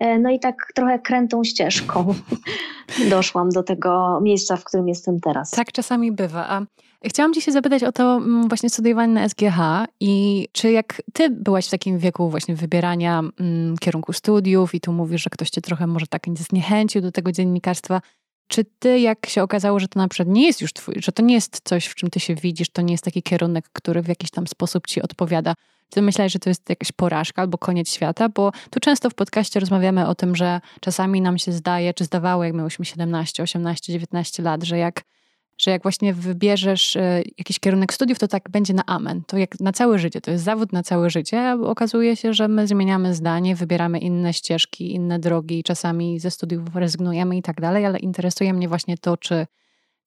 [0.00, 2.14] no i tak trochę krętą ścieżką
[3.10, 5.50] doszłam do tego miejsca, w którym jestem teraz.
[5.50, 6.48] Tak czasami bywa.
[6.48, 6.62] A
[7.04, 9.58] chciałam Cię się zapytać o to mm, właśnie studiowanie na SGH
[10.00, 14.92] i czy jak Ty byłaś w takim wieku właśnie wybierania mm, kierunku studiów i tu
[14.92, 18.00] mówisz, że ktoś Cię trochę może tak zniechęcił do tego dziennikarstwa,
[18.48, 21.22] czy ty, jak się okazało, że to na przykład nie jest już twój, że to
[21.22, 24.08] nie jest coś, w czym ty się widzisz, to nie jest taki kierunek, który w
[24.08, 25.54] jakiś tam sposób ci odpowiada,
[25.90, 28.28] ty myślałeś, że to jest jakaś porażka albo koniec świata?
[28.28, 32.44] Bo tu często w podcaście rozmawiamy o tym, że czasami nam się zdaje, czy zdawało,
[32.44, 35.02] jak miałyśmy 17, 18, 19 lat, że jak
[35.58, 39.22] że jak właśnie wybierzesz e, jakiś kierunek studiów, to tak będzie na amen.
[39.26, 42.66] To jak na całe życie, to jest zawód na całe życie, okazuje się, że my
[42.66, 47.98] zmieniamy zdanie, wybieramy inne ścieżki, inne drogi, czasami ze studiów rezygnujemy i tak dalej, ale
[47.98, 49.46] interesuje mnie właśnie to, czy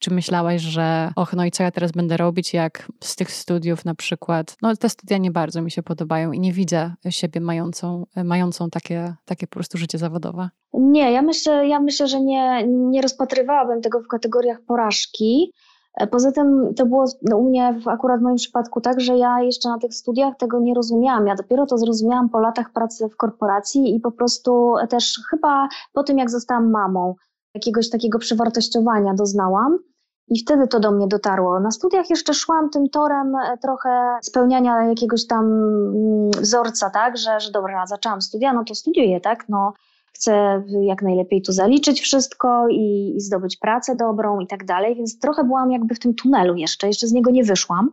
[0.01, 3.85] czy myślałaś, że och, no i co ja teraz będę robić, jak z tych studiów
[3.85, 8.05] na przykład, no te studia nie bardzo mi się podobają i nie widzę siebie mającą,
[8.23, 10.49] mającą takie, takie po prostu życie zawodowe?
[10.73, 15.53] Nie, ja myślę, ja myślę że nie, nie rozpatrywałabym tego w kategoriach porażki.
[16.11, 19.69] Poza tym to było no, u mnie, akurat w moim przypadku, tak, że ja jeszcze
[19.69, 21.27] na tych studiach tego nie rozumiałam.
[21.27, 26.03] Ja dopiero to zrozumiałam po latach pracy w korporacji i po prostu też chyba po
[26.03, 27.15] tym, jak zostałam mamą,
[27.55, 29.79] jakiegoś takiego przewartościowania doznałam.
[30.31, 31.59] I wtedy to do mnie dotarło.
[31.59, 37.39] Na studiach jeszcze szłam tym torem e, trochę spełniania jakiegoś tam mm, wzorca, tak, że,
[37.39, 39.73] że dobra, zaczęłam studia, no to studiuję, tak, no
[40.13, 45.19] chcę jak najlepiej tu zaliczyć wszystko i, i zdobyć pracę dobrą i tak dalej, więc
[45.19, 47.91] trochę byłam jakby w tym tunelu jeszcze, jeszcze z niego nie wyszłam.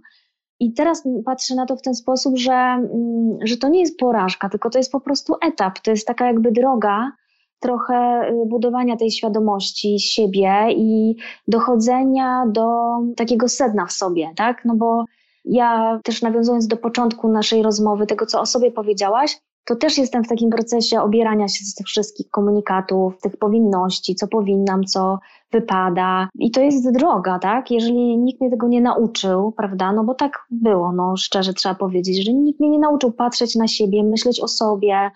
[0.60, 4.48] I teraz patrzę na to w ten sposób, że, mm, że to nie jest porażka,
[4.48, 7.12] tylko to jest po prostu etap, to jest taka jakby droga,
[7.60, 11.16] trochę y, budowania tej świadomości siebie i
[11.48, 12.80] dochodzenia do
[13.16, 14.64] takiego sedna w sobie, tak?
[14.64, 15.04] No bo
[15.44, 20.24] ja też nawiązując do początku naszej rozmowy, tego co o sobie powiedziałaś, to też jestem
[20.24, 25.18] w takim procesie obierania się z tych wszystkich komunikatów, tych powinności, co powinnam, co
[25.52, 26.28] wypada.
[26.34, 27.70] I to jest droga, tak?
[27.70, 29.92] Jeżeli nikt mnie tego nie nauczył, prawda?
[29.92, 33.68] No bo tak było, no szczerze trzeba powiedzieć, że nikt mnie nie nauczył patrzeć na
[33.68, 35.10] siebie, myśleć o sobie,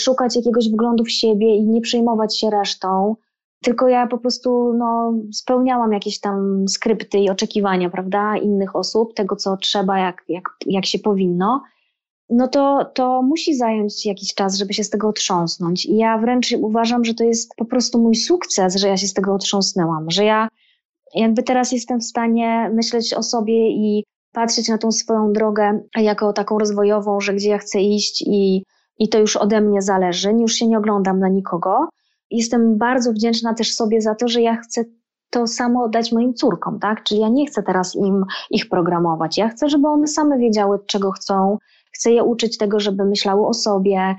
[0.00, 3.16] szukać jakiegoś wglądu w siebie i nie przejmować się resztą.
[3.62, 9.36] Tylko ja po prostu no, spełniałam jakieś tam skrypty i oczekiwania, prawda, innych osób, tego
[9.36, 11.62] co trzeba, jak, jak, jak się powinno
[12.30, 15.86] no to, to musi zająć jakiś czas, żeby się z tego otrząsnąć.
[15.86, 19.14] I ja wręcz uważam, że to jest po prostu mój sukces, że ja się z
[19.14, 20.48] tego otrząsnęłam, że ja
[21.14, 26.32] jakby teraz jestem w stanie myśleć o sobie i patrzeć na tą swoją drogę jako
[26.32, 28.64] taką rozwojową, że gdzie ja chcę iść i,
[29.00, 31.88] i to już ode mnie zależy, już się nie oglądam na nikogo.
[32.30, 34.84] Jestem bardzo wdzięczna też sobie za to, że ja chcę
[35.30, 37.02] to samo dać moim córkom, tak?
[37.02, 39.38] Czyli ja nie chcę teraz im ich programować.
[39.38, 41.58] Ja chcę, żeby one same wiedziały, czego chcą,
[41.92, 44.16] chcę je uczyć tego, żeby myślały o sobie,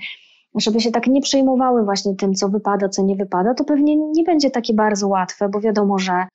[0.56, 4.24] żeby się tak nie przejmowały właśnie tym, co wypada, co nie wypada, to pewnie nie
[4.24, 6.28] będzie takie bardzo łatwe, bo wiadomo, że,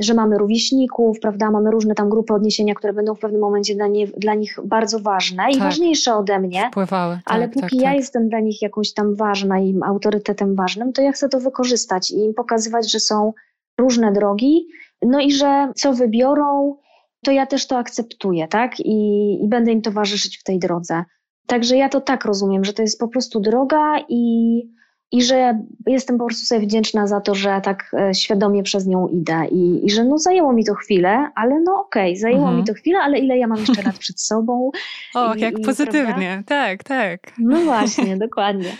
[0.00, 3.86] że mamy rówieśników, prawda, mamy różne tam grupy odniesienia, które będą w pewnym momencie dla,
[3.86, 5.62] nie, dla nich bardzo ważne i tak.
[5.62, 6.68] ważniejsze ode mnie.
[6.70, 7.14] Wpływały.
[7.14, 7.96] Tak, ale póki tak, ja tak.
[7.96, 12.18] jestem dla nich jakąś tam ważna i autorytetem ważnym, to ja chcę to wykorzystać i
[12.18, 13.32] im pokazywać, że są
[13.80, 14.66] różne drogi,
[15.02, 16.76] no i że co wybiorą,
[17.24, 18.80] to ja też to akceptuję, tak?
[18.80, 21.04] I, I będę im towarzyszyć w tej drodze.
[21.46, 24.62] Także ja to tak rozumiem, że to jest po prostu droga i,
[25.12, 29.08] i że jestem po prostu sobie wdzięczna za to, że tak e, świadomie przez nią
[29.08, 32.56] idę i, i że no zajęło mi to chwilę, ale no okej, okay, zajęło mhm.
[32.56, 34.70] mi to chwilę, ale ile ja mam jeszcze lat przed sobą.
[35.14, 36.42] Och, I, jak i, pozytywnie, prawda?
[36.46, 37.32] tak, tak.
[37.38, 38.72] No właśnie, dokładnie.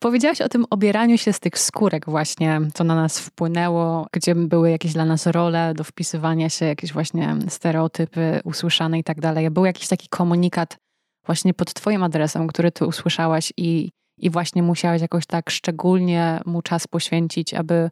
[0.00, 4.70] Powiedziałaś o tym obieraniu się z tych skórek właśnie, co na nas wpłynęło, gdzie były
[4.70, 9.50] jakieś dla nas role do wpisywania się, jakieś właśnie stereotypy usłyszane i tak dalej.
[9.50, 10.76] Był jakiś taki komunikat
[11.26, 16.62] właśnie pod twoim adresem, który ty usłyszałaś i, i właśnie musiałaś jakoś tak szczególnie mu
[16.62, 17.90] czas poświęcić, aby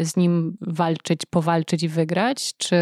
[0.00, 2.56] z nim walczyć, powalczyć i wygrać?
[2.56, 2.76] Czy,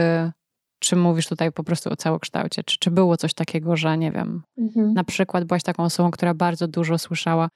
[0.79, 2.65] czy mówisz tutaj po prostu o całokształcie?
[2.65, 4.93] Czy, czy było coś takiego, że nie wiem, mhm.
[4.93, 7.49] na przykład byłaś taką osobą, która bardzo dużo słyszała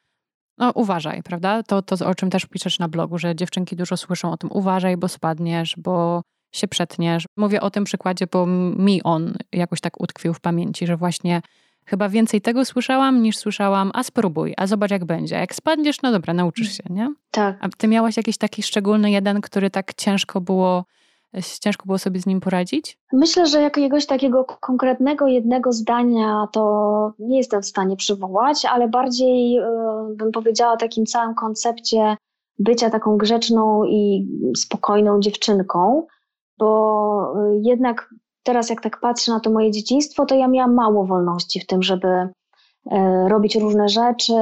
[0.60, 1.62] no uważaj, prawda?
[1.62, 4.96] To, to, o czym też piszesz na blogu, że dziewczynki dużo słyszą o tym, uważaj,
[4.96, 6.22] bo spadniesz, bo
[6.54, 7.24] się przetniesz.
[7.36, 11.42] Mówię o tym przykładzie, bo mi on jakoś tak utkwił w pamięci, że właśnie
[11.84, 15.34] chyba więcej tego słyszałam, niż słyszałam, a spróbuj, a zobacz jak będzie.
[15.34, 17.14] Jak spadniesz, no dobra, nauczysz się, nie?
[17.30, 17.56] Tak.
[17.60, 20.84] A ty miałaś jakiś taki szczególny jeden, który tak ciężko było
[21.60, 22.98] ciężko było sobie z nim poradzić?
[23.12, 29.52] Myślę, że jakiegoś takiego konkretnego jednego zdania to nie jestem w stanie przywołać, ale bardziej
[29.52, 29.62] yy,
[30.16, 32.16] bym powiedziała o takim całym koncepcie
[32.58, 36.06] bycia taką grzeczną i spokojną dziewczynką,
[36.58, 41.04] bo yy, jednak teraz jak tak patrzę na to moje dzieciństwo, to ja miałam mało
[41.04, 42.28] wolności w tym, żeby
[42.86, 44.34] yy, robić różne rzeczy,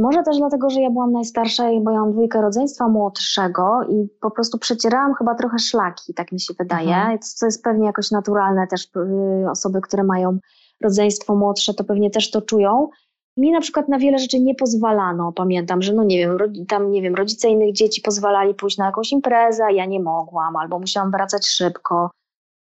[0.00, 4.30] może też dlatego, że ja byłam najstarsza, bo ja mam dwójkę rodzeństwa młodszego i po
[4.30, 7.18] prostu przecierałam chyba trochę szlaki, tak mi się wydaje, mhm.
[7.18, 10.38] co jest pewnie jakoś naturalne też y, osoby, które mają
[10.82, 12.88] rodzeństwo młodsze, to pewnie też to czują.
[13.36, 15.32] Mi na przykład na wiele rzeczy nie pozwalano.
[15.32, 16.38] Pamiętam, że no nie wiem,
[16.68, 20.78] tam nie wiem, rodzice innych dzieci pozwalali pójść na jakąś imprezę, ja nie mogłam, albo
[20.78, 22.10] musiałam wracać szybko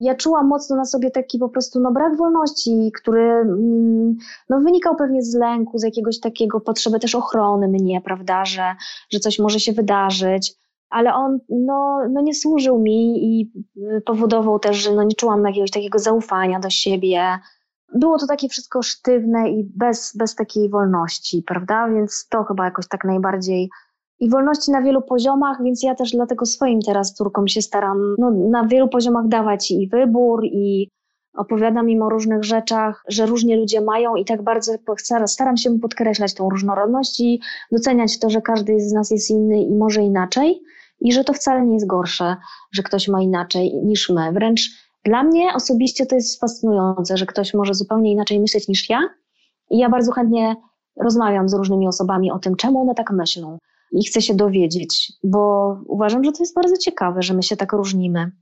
[0.00, 4.16] ja czułam mocno na sobie taki po prostu no, brak wolności, który mm,
[4.48, 8.74] no, wynikał pewnie z lęku, z jakiegoś takiego potrzeby też ochrony mnie, prawda, że,
[9.10, 10.54] że coś może się wydarzyć.
[10.90, 13.52] Ale on no, no nie służył mi i
[14.04, 17.38] powodował też, że no nie czułam jakiegoś takiego zaufania do siebie.
[17.94, 21.88] Było to takie wszystko sztywne i bez, bez takiej wolności, prawda?
[21.88, 23.70] Więc to chyba jakoś tak najbardziej
[24.20, 28.30] i wolności na wielu poziomach, więc ja też dlatego swoim teraz córkom się staram no,
[28.30, 30.88] na wielu poziomach dawać i wybór, i
[31.36, 34.72] opowiadam im o różnych rzeczach, że różnie ludzie mają i tak bardzo
[35.26, 37.40] staram się podkreślać tą różnorodność i
[37.72, 40.60] doceniać to, że każdy z nas jest inny i może inaczej
[41.00, 42.36] i że to wcale nie jest gorsze,
[42.72, 44.32] że ktoś ma inaczej niż my.
[44.32, 44.70] Wręcz
[45.04, 49.00] dla mnie osobiście to jest fascynujące, że ktoś może zupełnie inaczej myśleć niż ja
[49.70, 50.56] i ja bardzo chętnie
[50.96, 53.58] rozmawiam z różnymi osobami o tym, czemu one tak myślą
[53.92, 57.72] i chcę się dowiedzieć, bo uważam, że to jest bardzo ciekawe, że my się tak
[57.72, 58.32] różnimy.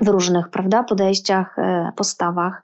[0.00, 2.62] w różnych, prawda, podejściach, e, postawach.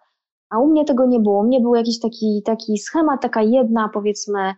[0.51, 1.40] A u mnie tego nie było.
[1.40, 4.55] U mnie był jakiś taki, taki schemat, taka jedna, powiedzmy,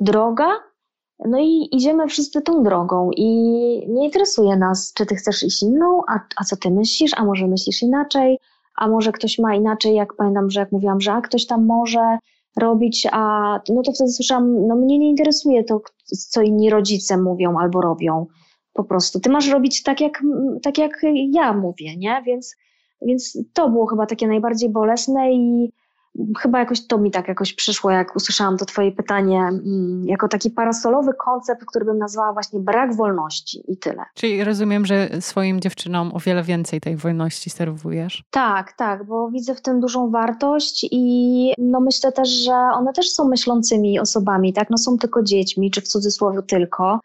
[0.00, 0.48] droga,
[1.18, 3.26] no i idziemy wszyscy tą drogą i
[3.88, 7.46] nie interesuje nas, czy ty chcesz iść inną, a, a co ty myślisz, a może
[7.46, 8.38] myślisz inaczej,
[8.76, 12.18] a może ktoś ma inaczej, jak pamiętam, że jak mówiłam, że a ktoś tam może
[12.56, 13.20] robić, a
[13.68, 15.80] no to wtedy słyszałam, no mnie nie interesuje to,
[16.30, 18.26] co inni rodzice mówią albo robią.
[18.72, 20.22] Po prostu ty masz robić tak, jak,
[20.62, 21.00] tak jak
[21.32, 22.22] ja mówię, nie?
[22.26, 22.56] Więc,
[23.02, 25.72] więc to było chyba takie najbardziej bolesne i
[26.38, 30.50] chyba jakoś to mi tak jakoś przyszło, jak usłyszałam to twoje pytanie, mm, jako taki
[30.50, 34.04] parasolowy koncept, który bym nazwała właśnie brak wolności i tyle.
[34.14, 38.24] Czyli rozumiem, że swoim dziewczynom o wiele więcej tej wolności serwujesz?
[38.30, 43.10] Tak, tak, bo widzę w tym dużą wartość i no myślę też, że one też
[43.10, 44.70] są myślącymi osobami, tak?
[44.70, 47.00] No są tylko dziećmi, czy w cudzysłowie tylko,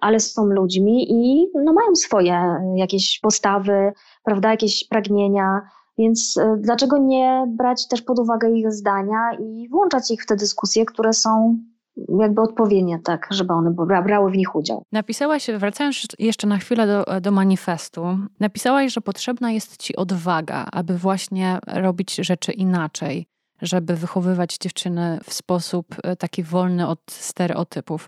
[0.00, 3.92] ale są ludźmi i no mają swoje jakieś postawy,
[4.24, 5.60] prawda, jakieś pragnienia,
[5.98, 10.36] więc e, dlaczego nie brać też pod uwagę ich zdania i włączać ich w te
[10.36, 11.58] dyskusje, które są
[12.18, 14.82] jakby odpowiednie, tak, żeby one brały w nich udział.
[14.92, 18.02] Napisałaś, wracając jeszcze na chwilę do, do manifestu,
[18.40, 23.26] napisałaś, że potrzebna jest ci odwaga, aby właśnie robić rzeczy inaczej,
[23.62, 28.06] żeby wychowywać dziewczyny w sposób e, taki wolny od stereotypów.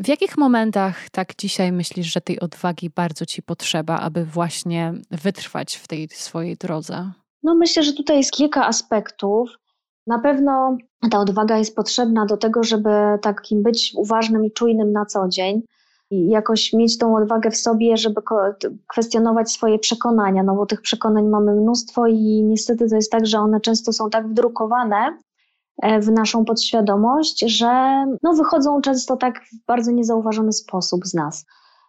[0.00, 5.76] W jakich momentach tak dzisiaj myślisz, że tej odwagi bardzo ci potrzeba, aby właśnie wytrwać
[5.76, 7.10] w tej swojej drodze?
[7.42, 9.50] No myślę, że tutaj jest kilka aspektów.
[10.06, 10.76] Na pewno
[11.10, 12.90] ta odwaga jest potrzebna do tego, żeby
[13.22, 15.62] takim być uważnym i czujnym na co dzień
[16.10, 18.20] i jakoś mieć tą odwagę w sobie, żeby
[18.88, 23.38] kwestionować swoje przekonania, no bo tych przekonań mamy mnóstwo i niestety to jest tak, że
[23.38, 25.18] one często są tak wdrukowane,
[26.00, 31.46] w naszą podświadomość, że no, wychodzą często tak w bardzo niezauważony sposób z nas.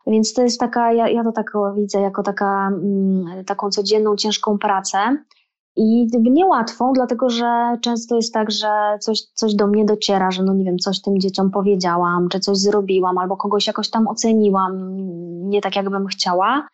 [0.07, 4.57] Więc to jest taka, ja, ja to tak widzę jako taka, mm, taką codzienną, ciężką
[4.57, 4.97] pracę.
[5.75, 10.53] I niełatwą, dlatego że często jest tak, że coś, coś do mnie dociera, że no
[10.53, 14.97] nie wiem, coś tym dzieciom powiedziałam, czy coś zrobiłam, albo kogoś jakoś tam oceniłam,
[15.49, 16.67] nie tak jakbym chciała.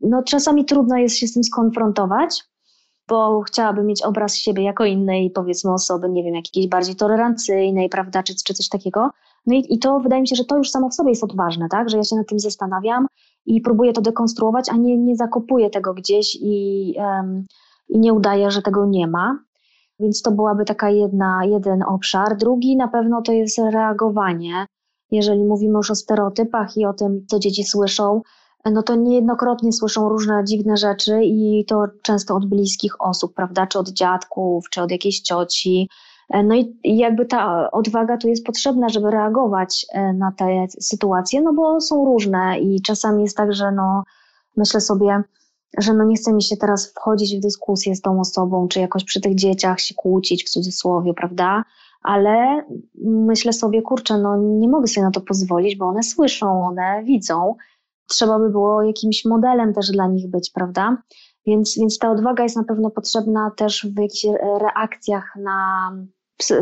[0.00, 2.44] No czasami trudno jest się z tym skonfrontować,
[3.08, 8.22] bo chciałabym mieć obraz siebie jako innej, powiedzmy, osoby, nie wiem, jakiejś bardziej tolerancyjnej, prawda,
[8.22, 9.10] czy, czy coś takiego.
[9.46, 11.68] No i, i to wydaje mi się, że to już samo w sobie jest odważne,
[11.68, 13.06] tak, że ja się nad tym zastanawiam
[13.46, 17.46] i próbuję to dekonstruować, a nie, nie zakopuję tego gdzieś i, um,
[17.88, 19.38] i nie udaję, że tego nie ma.
[20.00, 22.36] Więc to byłaby taka jedna, jeden obszar.
[22.36, 24.66] Drugi na pewno to jest reagowanie.
[25.10, 28.22] Jeżeli mówimy już o stereotypach i o tym, co dzieci słyszą,
[28.70, 33.78] no to niejednokrotnie słyszą różne dziwne rzeczy i to często od bliskich osób, prawda, czy
[33.78, 35.88] od dziadków, czy od jakiejś cioci.
[36.30, 41.42] E, no i jakby ta odwaga tu jest potrzebna, żeby reagować e, na te sytuacje,
[41.42, 44.02] no bo są różne i czasami jest tak, że no
[44.56, 45.22] myślę sobie,
[45.78, 49.04] że no nie chce mi się teraz wchodzić w dyskusję z tą osobą, czy jakoś
[49.04, 51.64] przy tych dzieciach się kłócić w cudzysłowie, prawda?
[52.02, 52.64] Ale
[53.04, 57.54] myślę sobie, kurczę, no nie mogę sobie na to pozwolić, bo one słyszą, one widzą
[58.08, 61.02] trzeba by było jakimś modelem też dla nich być, prawda?
[61.46, 64.26] Więc, więc ta odwaga jest na pewno potrzebna też w jakichś
[64.60, 65.90] reakcjach na,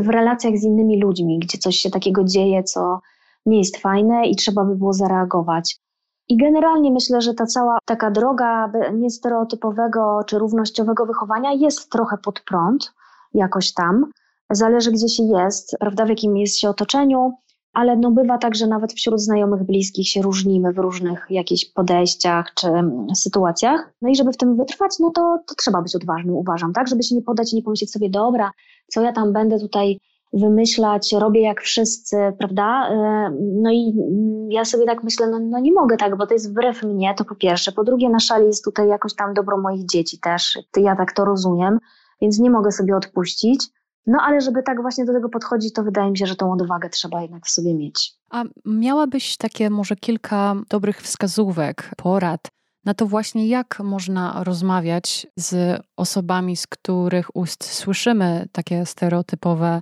[0.01, 3.01] w relacjach z innymi ludźmi, gdzie coś się takiego dzieje, co
[3.47, 5.81] nie jest fajne i trzeba by było zareagować.
[6.29, 12.41] I generalnie myślę, że ta cała taka droga niestereotypowego czy równościowego wychowania jest trochę pod
[12.41, 12.93] prąd,
[13.35, 14.11] jakoś tam.
[14.51, 17.33] Zależy, gdzie się jest, prawda, w jakim jest się otoczeniu,
[17.73, 22.55] ale no bywa tak, że nawet wśród znajomych, bliskich się różnimy w różnych jakichś podejściach
[22.55, 23.93] czy mm, sytuacjach.
[24.03, 26.89] No i żeby w tym wytrwać, no to, to trzeba być odważnym, uważam, tak?
[26.89, 28.51] Żeby się nie podać i nie pomyśleć sobie, dobra,
[28.89, 30.01] co ja tam będę tutaj
[30.33, 32.89] wymyślać, robię jak wszyscy, prawda?
[32.91, 33.31] E,
[33.63, 36.51] no i mm, ja sobie tak myślę, no, no nie mogę tak, bo to jest
[36.51, 37.73] wbrew mnie, to po pierwsze.
[37.73, 41.25] Po drugie, na szali jest tutaj jakoś tam dobro moich dzieci też, ja tak to
[41.25, 41.79] rozumiem,
[42.21, 43.67] więc nie mogę sobie odpuścić.
[44.07, 46.89] No ale żeby tak właśnie do tego podchodzić, to wydaje mi się, że tą odwagę
[46.89, 48.13] trzeba jednak w sobie mieć.
[48.31, 52.41] A miałabyś takie może kilka dobrych wskazówek, porad
[52.85, 59.81] na to właśnie, jak można rozmawiać z osobami, z których ust słyszymy takie stereotypowe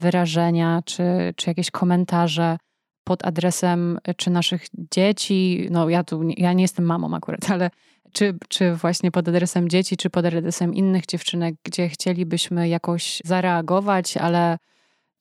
[0.00, 1.02] wyrażenia czy,
[1.36, 2.58] czy jakieś komentarze
[3.04, 5.68] pod adresem czy naszych dzieci.
[5.70, 7.70] No ja tu, ja nie jestem mamą akurat, ale
[8.12, 14.16] czy, czy właśnie pod adresem dzieci, czy pod adresem innych dziewczynek, gdzie chcielibyśmy jakoś zareagować,
[14.16, 14.58] ale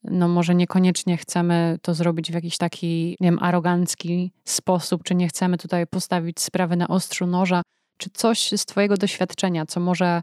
[0.04, 5.28] no może niekoniecznie chcemy to zrobić w jakiś taki, nie wiem, arogancki sposób, czy nie
[5.28, 7.62] chcemy tutaj postawić sprawy na ostrzu noża,
[7.98, 10.22] czy coś z Twojego doświadczenia, co może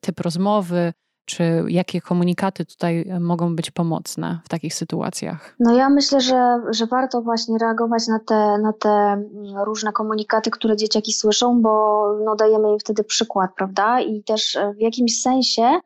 [0.00, 0.92] typ rozmowy,
[1.26, 5.56] Czy jakie komunikaty tutaj mogą być pomocne w takich sytuacjach?
[5.60, 9.22] No ja myślę, że, że warto właśnie reagować na te, na te
[9.64, 14.00] różne komunikaty, które dzieciaki słyszą, bo no dajemy im wtedy przykład, prawda?
[14.00, 15.78] I też w jakimś sensie,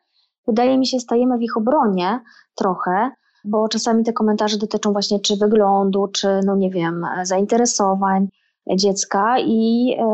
[0.47, 2.21] wydaje mi się, stajemy w ich obronie
[2.55, 3.11] trochę,
[3.45, 8.29] bo czasami te komentarze dotyczą właśnie czy wyglądu, czy no nie wiem, zainteresowań
[8.77, 10.05] dziecka i e,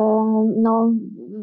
[0.57, 0.92] no,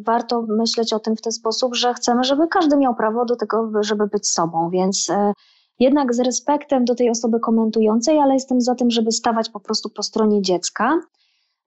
[0.05, 3.71] warto myśleć o tym w ten sposób, że chcemy, żeby każdy miał prawo do tego,
[3.81, 5.33] żeby być sobą, więc e,
[5.79, 9.89] jednak z respektem do tej osoby komentującej, ale jestem za tym, żeby stawać po prostu
[9.89, 10.99] po stronie dziecka.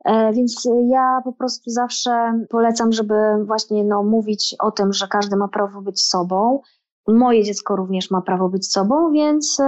[0.05, 3.15] E, więc ja po prostu zawsze polecam, żeby
[3.45, 6.61] właśnie no, mówić o tym, że każdy ma prawo być sobą.
[7.09, 9.59] Moje dziecko również ma prawo być sobą, więc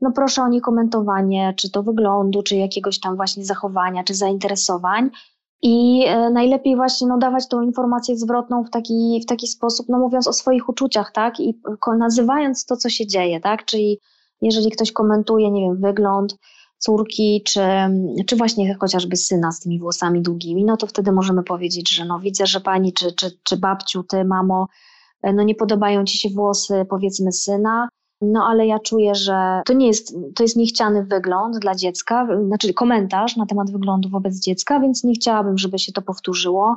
[0.00, 5.10] no proszę o niekomentowanie, czy to wyglądu, czy jakiegoś tam właśnie zachowania, czy zainteresowań.
[5.62, 9.98] I e, najlepiej właśnie no, dawać tą informację zwrotną w taki, w taki sposób, no
[9.98, 11.60] mówiąc o swoich uczuciach, tak, i
[11.98, 14.00] nazywając to, co się dzieje, tak, czyli
[14.42, 16.36] jeżeli ktoś komentuje, nie wiem, wygląd
[16.78, 17.60] córki, czy,
[18.26, 22.20] czy właśnie chociażby syna z tymi włosami długimi, no to wtedy możemy powiedzieć, że no
[22.20, 24.66] widzę, że pani, czy, czy, czy babciu, ty, mamo,
[25.22, 27.88] e, no nie podobają ci się włosy, powiedzmy, syna,
[28.20, 32.74] no ale ja czuję, że to nie jest, to jest niechciany wygląd dla dziecka, znaczy
[32.74, 36.76] komentarz na temat wyglądu wobec dziecka, więc nie chciałabym, żeby się to powtórzyło,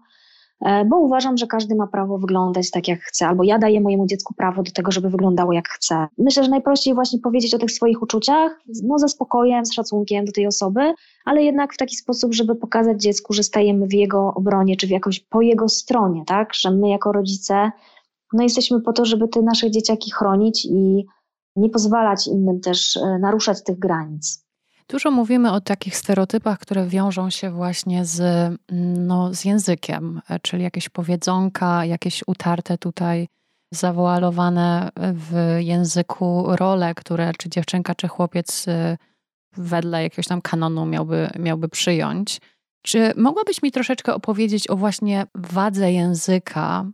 [0.66, 4.08] e, bo uważam, że każdy ma prawo wyglądać tak jak chce, albo ja daję mojemu
[4.08, 6.08] dziecku prawo do tego, żeby wyglądało jak chce.
[6.18, 10.32] Myślę, że najprościej właśnie powiedzieć o tych swoich uczuciach, no ze spokojem, z szacunkiem do
[10.32, 10.94] tej osoby,
[11.26, 14.90] ale jednak w taki sposób, żeby pokazać dziecku, że stajemy w jego obronie, czy w
[14.90, 17.72] jakoś po jego stronie, tak, że my jako rodzice,
[18.34, 21.06] no jesteśmy po to, żeby te nasze dzieciaki chronić i
[21.56, 24.46] nie pozwalać innym też e, naruszać tych granic.
[24.90, 30.40] Dużo mówimy o takich stereotypach, które wiążą się właśnie z, mm, no, z językiem, e,
[30.40, 33.28] czyli jakieś powiedzonka, jakieś utarte tutaj,
[33.72, 38.98] zawoalowane w języku role, które czy dziewczynka, czy chłopiec e,
[39.58, 42.42] wedle jakiegoś tam kanonu miałby, miałby przyjąć.
[42.82, 46.86] Czy mogłabyś mi troszeczkę opowiedzieć o właśnie wadze języka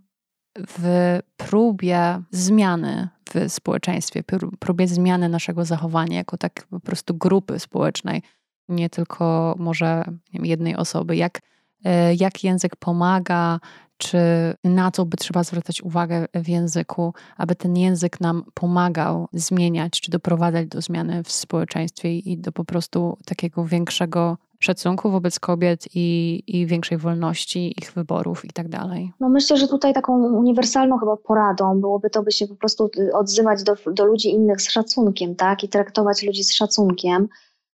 [0.57, 4.23] w próbie zmiany w społeczeństwie,
[4.59, 8.21] próbie zmiany naszego zachowania jako tak po prostu grupy społecznej,
[8.69, 11.15] nie tylko może wiem, jednej osoby.
[11.15, 11.41] Jak,
[11.85, 13.59] e, jak język pomaga,
[13.97, 14.17] czy
[14.63, 20.11] na co by trzeba zwracać uwagę w języku, aby ten język nam pomagał zmieniać, czy
[20.11, 26.43] doprowadzać do zmiany w społeczeństwie i do po prostu takiego większego szacunku wobec kobiet i,
[26.47, 29.11] i większej wolności ich wyborów i tak dalej?
[29.19, 33.63] No myślę, że tutaj taką uniwersalną chyba poradą byłoby to, by się po prostu odzywać
[33.63, 35.63] do, do ludzi innych z szacunkiem, tak?
[35.63, 37.27] I traktować ludzi z szacunkiem.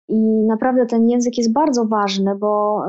[0.07, 2.83] I naprawdę ten język jest bardzo ważny, bo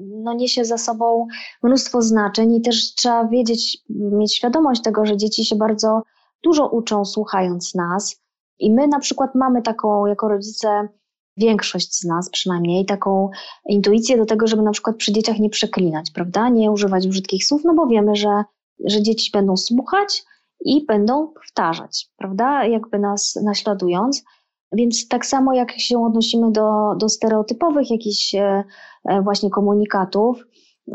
[0.00, 1.26] no, niesie za sobą
[1.62, 6.02] mnóstwo znaczeń i też trzeba wiedzieć, mieć świadomość tego, że dzieci się bardzo
[6.42, 8.16] dużo uczą słuchając nas.
[8.58, 10.88] I my na przykład mamy taką jako rodzice
[11.36, 13.30] większość z nas przynajmniej, taką
[13.68, 16.48] intuicję do tego, żeby na przykład przy dzieciach nie przeklinać, prawda?
[16.48, 18.44] Nie używać brzydkich słów, no bo wiemy, że,
[18.84, 20.24] że dzieci będą słuchać
[20.64, 22.66] i będą powtarzać, prawda?
[22.66, 24.24] Jakby nas naśladując.
[24.72, 28.64] Więc tak samo jak się odnosimy do, do stereotypowych jakichś e,
[29.04, 30.44] e, właśnie komunikatów,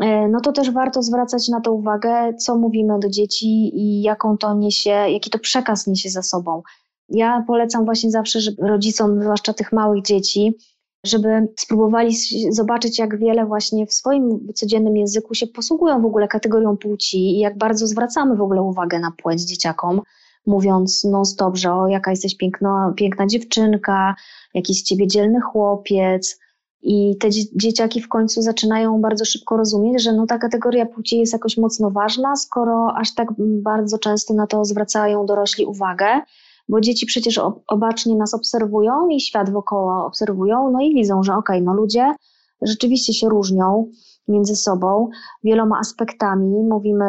[0.00, 4.36] e, no to też warto zwracać na to uwagę, co mówimy do dzieci i jaką
[4.36, 6.62] to niesie, jaki to przekaz niesie za sobą.
[7.10, 10.54] Ja polecam właśnie zawsze żeby rodzicom, zwłaszcza tych małych dzieci,
[11.04, 12.16] żeby spróbowali
[12.50, 17.38] zobaczyć, jak wiele właśnie w swoim codziennym języku się posługują w ogóle kategorią płci i
[17.38, 20.00] jak bardzo zwracamy w ogóle uwagę na płeć dzieciakom,
[20.46, 22.94] mówiąc non-stop, że o, jaka jesteś piękna,
[23.26, 24.14] dziewczynka,
[24.54, 26.38] jakiś z ciebie dzielny chłopiec.
[26.82, 31.32] I te dzieciaki w końcu zaczynają bardzo szybko rozumieć, że no ta kategoria płci jest
[31.32, 36.20] jakoś mocno ważna, skoro aż tak bardzo często na to zwracają dorośli uwagę
[36.70, 41.56] bo dzieci przecież obacznie nas obserwują i świat wokoło obserwują, no i widzą, że okej,
[41.56, 42.14] okay, no ludzie
[42.62, 43.90] rzeczywiście się różnią
[44.28, 45.08] między sobą
[45.44, 46.48] wieloma aspektami.
[46.48, 47.04] Mówimy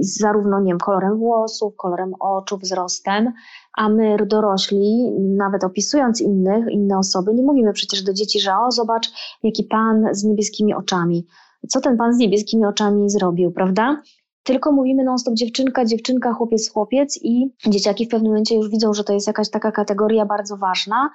[0.00, 3.32] zarówno, nie wiem, kolorem włosów, kolorem oczu, wzrostem,
[3.76, 8.70] a my dorośli, nawet opisując innych, inne osoby, nie mówimy przecież do dzieci, że o,
[8.70, 9.10] zobacz,
[9.42, 11.26] jaki pan z niebieskimi oczami.
[11.68, 14.02] Co ten pan z niebieskimi oczami zrobił, prawda?
[14.42, 19.04] Tylko mówimy non-stop dziewczynka, dziewczynka, chłopiec, chłopiec i dzieciaki w pewnym momencie już widzą, że
[19.04, 21.10] to jest jakaś taka kategoria bardzo ważna,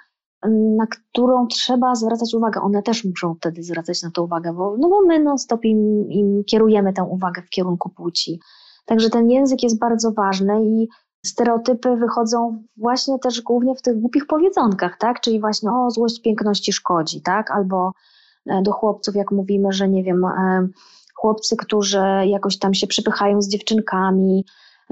[0.52, 2.62] na którą trzeba zwracać uwagę.
[2.62, 6.44] One też muszą wtedy zwracać na to uwagę, bo, no bo my non-stop im, im
[6.44, 8.40] kierujemy tę uwagę w kierunku płci.
[8.86, 10.88] Także ten język jest bardzo ważny i
[11.26, 15.20] stereotypy wychodzą właśnie też głównie w tych głupich powiedzonkach, tak?
[15.22, 17.52] Czyli właśnie o, złość piękności szkodzi, tak?
[17.52, 17.94] Albo
[18.46, 20.68] e, do chłopców, jak mówimy, że nie wiem, e,
[21.16, 24.46] chłopcy, którzy jakoś tam się przypychają z dziewczynkami,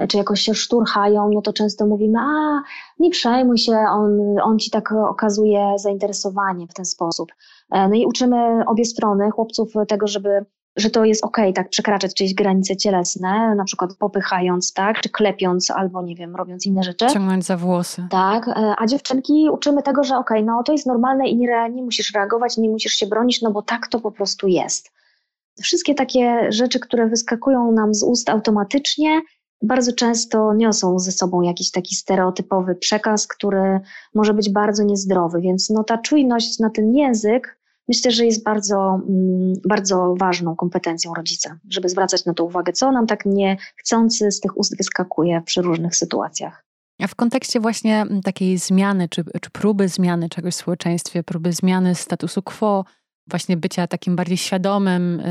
[0.08, 2.62] czy jakoś się szturchają, no to często mówimy, a
[3.00, 7.32] nie przejmuj się, on, on ci tak okazuje zainteresowanie w ten sposób.
[7.72, 10.46] E, no i uczymy obie strony, chłopców tego, żeby
[10.76, 15.72] że to jest ok, tak, przekraczać czyjeś granice cielesne, na przykład popychając, tak, czy klepiąc,
[15.72, 17.08] albo nie wiem, robiąc inne rzeczy.
[17.08, 18.08] Ciągnąć za włosy.
[18.10, 21.84] Tak, e, a dziewczynki uczymy tego, że ok, no to jest normalne i nie, nie
[21.84, 24.92] musisz reagować, nie musisz się bronić, no bo tak to po prostu jest.
[25.62, 29.22] Wszystkie takie rzeczy, które wyskakują nam z ust automatycznie,
[29.62, 33.80] bardzo często niosą ze sobą jakiś taki stereotypowy przekaz, który
[34.14, 39.02] może być bardzo niezdrowy, więc no ta czujność na ten język myślę, że jest bardzo,
[39.10, 44.40] mm, bardzo ważną kompetencją rodzica, żeby zwracać na to uwagę, co nam tak niechcący z
[44.40, 46.66] tych ust wyskakuje przy różnych sytuacjach.
[47.02, 51.96] A w kontekście właśnie takiej zmiany, czy, czy próby zmiany czegoś w społeczeństwie, próby zmiany
[51.96, 52.86] statusu quo,
[53.28, 55.22] właśnie bycia takim bardziej świadomym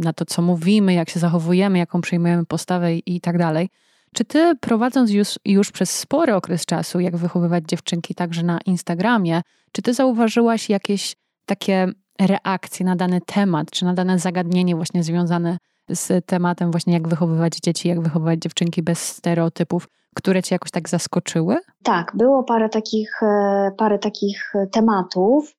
[0.00, 3.68] na to, co mówimy, jak się zachowujemy, jaką przyjmujemy postawę i tak dalej.
[4.14, 9.42] Czy ty prowadząc już, już przez spory okres czasu, jak wychowywać dziewczynki także na Instagramie,
[9.72, 11.16] czy ty zauważyłaś jakieś
[11.46, 11.88] takie
[12.20, 17.52] reakcje na dany temat, czy na dane zagadnienie właśnie związane z tematem właśnie jak wychowywać
[17.56, 21.56] dzieci, jak wychowywać dziewczynki bez stereotypów, które cię jakoś tak zaskoczyły?
[21.82, 25.54] Tak, było parę takich, e, parę takich tematów.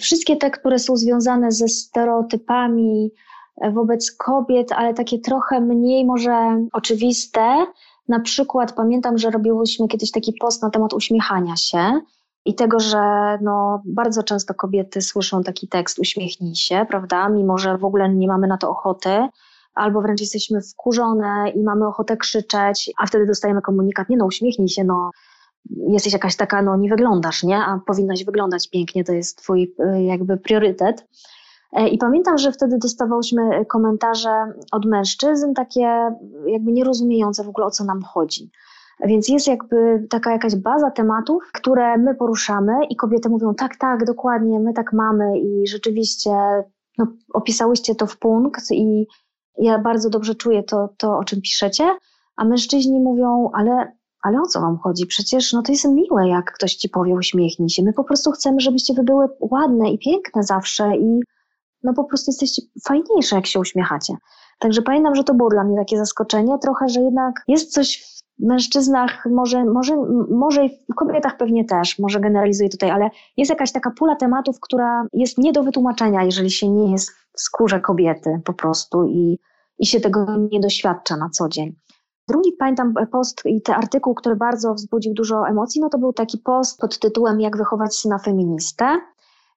[0.00, 3.10] Wszystkie te, które są związane ze stereotypami
[3.60, 7.66] e, wobec kobiet, ale takie trochę mniej może oczywiste.
[8.08, 12.00] Na przykład pamiętam, że robiłyśmy kiedyś taki post na temat uśmiechania się
[12.44, 12.98] i tego, że
[13.42, 18.28] no, bardzo często kobiety słyszą taki tekst uśmiechnij się, prawda, mimo że w ogóle nie
[18.28, 19.28] mamy na to ochoty,
[19.74, 24.68] albo wręcz jesteśmy wkurzone i mamy ochotę krzyczeć, a wtedy dostajemy komunikat, nie no, uśmiechnij
[24.68, 25.10] się, no,
[25.70, 27.56] jesteś jakaś taka, no nie wyglądasz, nie?
[27.56, 31.06] A powinnaś wyglądać pięknie, to jest twój y, jakby priorytet.
[31.72, 36.10] E, I pamiętam, że wtedy dostawałyśmy komentarze od mężczyzn, takie
[36.46, 38.50] jakby nierozumiejące w ogóle o co nam chodzi.
[39.04, 44.04] Więc jest jakby taka jakaś baza tematów, które my poruszamy i kobiety mówią tak, tak,
[44.04, 46.30] dokładnie, my tak mamy i rzeczywiście
[46.98, 49.06] no, opisałyście to w punkt i
[49.58, 51.96] ja bardzo dobrze czuję to, to, o czym piszecie,
[52.36, 53.92] a mężczyźni mówią, ale
[54.26, 55.06] ale o co wam chodzi?
[55.06, 57.82] Przecież no to jest miłe, jak ktoś ci powie uśmiechnij się.
[57.82, 61.20] My po prostu chcemy, żebyście wy były ładne i piękne zawsze i
[61.82, 64.14] no po prostu jesteście fajniejsze, jak się uśmiechacie.
[64.58, 68.04] Także pamiętam, że to było dla mnie takie zaskoczenie trochę, że jednak jest coś
[68.38, 69.96] w mężczyznach, może, może,
[70.30, 74.60] może i w kobietach pewnie też, może generalizuję tutaj, ale jest jakaś taka pula tematów,
[74.60, 79.38] która jest nie do wytłumaczenia, jeżeli się nie jest w skórze kobiety po prostu i,
[79.78, 81.76] i się tego nie doświadcza na co dzień.
[82.28, 86.38] Drugi, pamiętam, post i ten artykuł, który bardzo wzbudził dużo emocji, no to był taki
[86.38, 89.00] post pod tytułem Jak wychować syna feministę.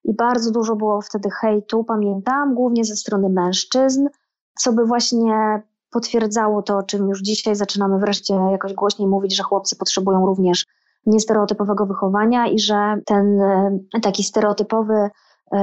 [0.04, 4.08] I bardzo dużo było wtedy hejtu, pamiętam, głównie ze strony mężczyzn,
[4.54, 9.42] co by właśnie potwierdzało to, o czym już dzisiaj zaczynamy wreszcie jakoś głośniej mówić, że
[9.42, 10.66] chłopcy potrzebują również
[11.06, 15.10] niestereotypowego wychowania i że ten e, taki stereotypowy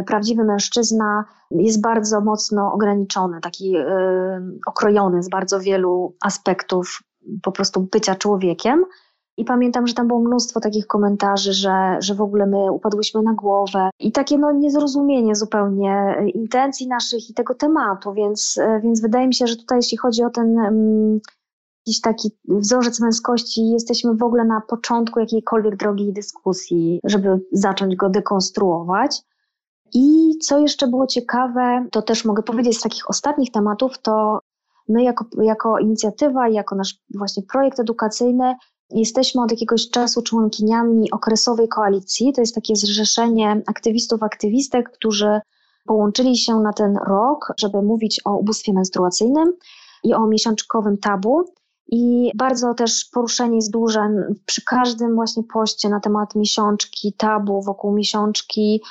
[0.05, 3.85] prawdziwy mężczyzna jest bardzo mocno ograniczony, taki yy,
[4.67, 6.99] okrojony z bardzo wielu aspektów
[7.41, 8.85] po prostu bycia człowiekiem.
[9.39, 13.33] I pamiętam, że tam było mnóstwo takich komentarzy, że, że w ogóle my upadłyśmy na
[13.33, 19.27] głowę i takie no niezrozumienie zupełnie intencji naszych i tego tematu, więc, e, więc wydaje
[19.27, 21.19] mi się, że tutaj jeśli chodzi o ten um,
[21.87, 28.09] jakiś taki wzorzec męskości, jesteśmy w ogóle na początku jakiejkolwiek drogi dyskusji, żeby zacząć go
[28.09, 29.21] dekonstruować.
[29.93, 34.39] I co jeszcze było ciekawe, to też mogę powiedzieć z takich ostatnich tematów, to
[34.89, 38.55] my jako, jako inicjatywa, jako nasz właśnie projekt edukacyjny
[38.89, 42.33] jesteśmy od jakiegoś czasu członkiniami okresowej koalicji.
[42.33, 45.39] To jest takie zrzeszenie aktywistów, aktywistek, którzy
[45.85, 49.53] połączyli się na ten rok, żeby mówić o ubóstwie menstruacyjnym
[50.03, 51.43] i o miesiączkowym tabu.
[51.91, 54.09] I bardzo też poruszenie jest duże
[54.45, 58.81] przy każdym właśnie poście na temat miesiączki, tabu wokół miesiączki,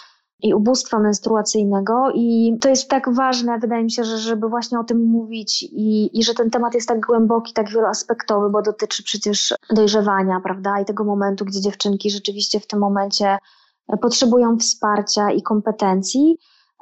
[0.43, 2.11] i ubóstwa menstruacyjnego.
[2.14, 6.18] I to jest tak ważne, wydaje mi się, że żeby właśnie o tym mówić i,
[6.18, 10.80] i że ten temat jest tak głęboki, tak wieloaspektowy, bo dotyczy przecież dojrzewania, prawda?
[10.80, 13.39] I tego momentu, gdzie dziewczynki rzeczywiście w tym momencie
[14.01, 16.39] potrzebują wsparcia i kompetencji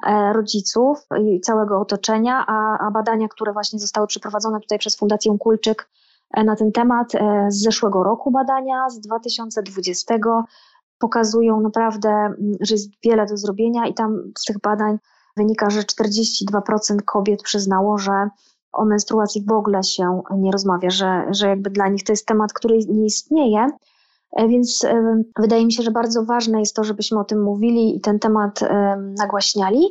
[0.07, 5.37] e, rodziców i całego otoczenia, a, a badania, które właśnie zostały przeprowadzone tutaj przez Fundację
[5.39, 5.89] Kulczyk
[6.35, 10.15] e, na ten temat e, z zeszłego roku badania, z 2020
[11.05, 14.99] pokazują naprawdę, mm, że jest wiele do zrobienia i tam z tych badań
[15.37, 18.29] wynika, że 42% kobiet przyznało, że
[18.73, 22.53] o menstruacji w ogóle się nie rozmawia, że, że jakby dla nich to jest temat,
[22.53, 23.67] który nie istnieje.
[24.37, 24.87] E, więc
[25.39, 28.61] wydaje mi się, że bardzo ważne jest to, żebyśmy o tym mówili i ten temat
[29.19, 29.89] nagłaśniali.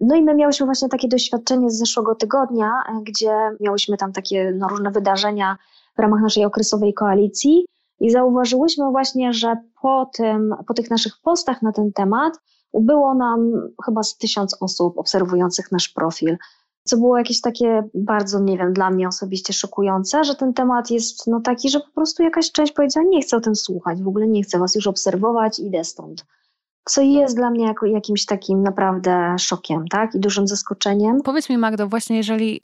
[0.00, 4.52] No i my miałyśmy właśnie takie doświadczenie z zeszłego tygodnia, e, gdzie miałyśmy tam takie
[4.58, 5.56] no, różne wydarzenia
[5.96, 7.66] w ramach naszej okresowej koalicji
[8.00, 12.40] i zauważyłyśmy właśnie, że po tym, po tych naszych postach na ten temat
[12.72, 13.52] ubyło nam
[13.84, 16.36] chyba z tysiąc osób obserwujących nasz profil
[16.88, 21.26] co było jakieś takie bardzo, nie wiem, dla mnie osobiście szokujące, że ten temat jest
[21.26, 24.28] no taki, że po prostu jakaś część powiedziała, nie chcę o tym słuchać, w ogóle
[24.28, 26.26] nie chcę was już obserwować, idę stąd.
[26.84, 30.14] Co jest dla mnie jako, jakimś takim naprawdę szokiem, tak?
[30.14, 31.22] I dużym zaskoczeniem.
[31.22, 32.60] Powiedz mi, Magdo, właśnie jeżeli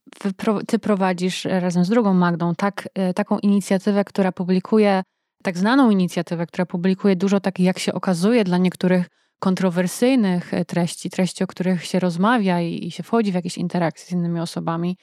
[0.67, 5.03] ty prowadzisz razem z drugą Magdą tak, e, taką inicjatywę, która publikuje,
[5.45, 9.07] tak znaną inicjatywę, która publikuje dużo takich, jak się okazuje, dla niektórych
[9.39, 14.07] kontrowersyjnych e, treści, treści, o których się rozmawia i, i się wchodzi w jakieś interakcje
[14.07, 14.97] z innymi osobami,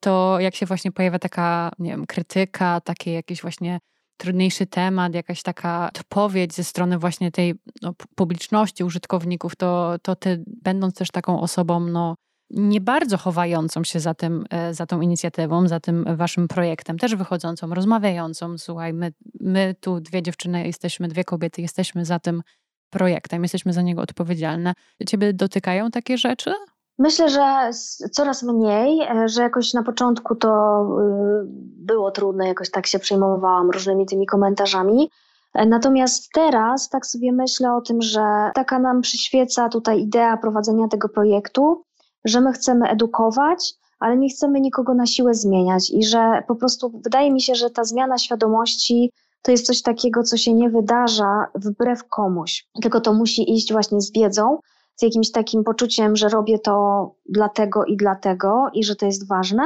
[0.00, 3.78] to jak się właśnie pojawia taka, nie wiem, krytyka, taki jakiś właśnie
[4.16, 10.44] trudniejszy temat, jakaś taka odpowiedź ze strony właśnie tej no, publiczności, użytkowników, to, to ty,
[10.46, 12.16] będąc też taką osobą, no,
[12.50, 17.14] nie bardzo chowającą się za, tym, e, za tą inicjatywą, za tym waszym projektem, też
[17.14, 18.58] wychodzącą, rozmawiającą.
[18.58, 22.42] Słuchaj, my, my tu dwie dziewczyny jesteśmy, dwie kobiety jesteśmy za tym
[22.90, 24.72] projektem, jesteśmy za niego odpowiedzialne.
[25.08, 26.52] Ciebie dotykają takie rzeczy?
[26.98, 27.70] Myślę, że
[28.12, 31.44] coraz mniej, e, że jakoś na początku to y,
[31.86, 35.10] było trudne, jakoś tak się przejmowałam różnymi tymi komentarzami.
[35.54, 40.88] E, natomiast teraz tak sobie myślę o tym, że taka nam przyświeca tutaj idea prowadzenia
[40.88, 41.84] tego projektu,
[42.26, 47.00] że my chcemy edukować, ale nie chcemy nikogo na siłę zmieniać i że po prostu
[47.04, 49.12] wydaje mi się, że ta zmiana świadomości
[49.42, 54.00] to jest coś takiego, co się nie wydarza wbrew komuś, tylko to musi iść właśnie
[54.00, 54.58] z wiedzą,
[54.96, 59.62] z jakimś takim poczuciem, że robię to dlatego i dlatego i że to jest ważne.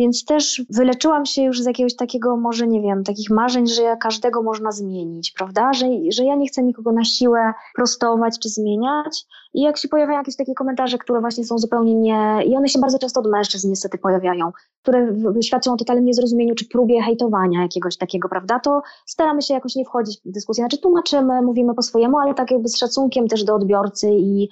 [0.00, 4.42] Więc też wyleczyłam się już z jakiegoś takiego, może nie wiem, takich marzeń, że każdego
[4.42, 5.72] można zmienić, prawda?
[5.72, 9.26] Że, że ja nie chcę nikogo na siłę prostować czy zmieniać.
[9.54, 12.40] I jak się pojawiają jakieś takie komentarze, które właśnie są zupełnie nie.
[12.46, 16.68] I one się bardzo często od mężczyzn niestety pojawiają, które świadczą o totalnym niezrozumieniu czy
[16.68, 18.60] próbie hejtowania jakiegoś takiego, prawda?
[18.60, 20.62] To staramy się jakoś nie wchodzić w dyskusję.
[20.62, 24.48] Znaczy tłumaczymy, mówimy po swojemu, ale tak jakby z szacunkiem też do odbiorcy i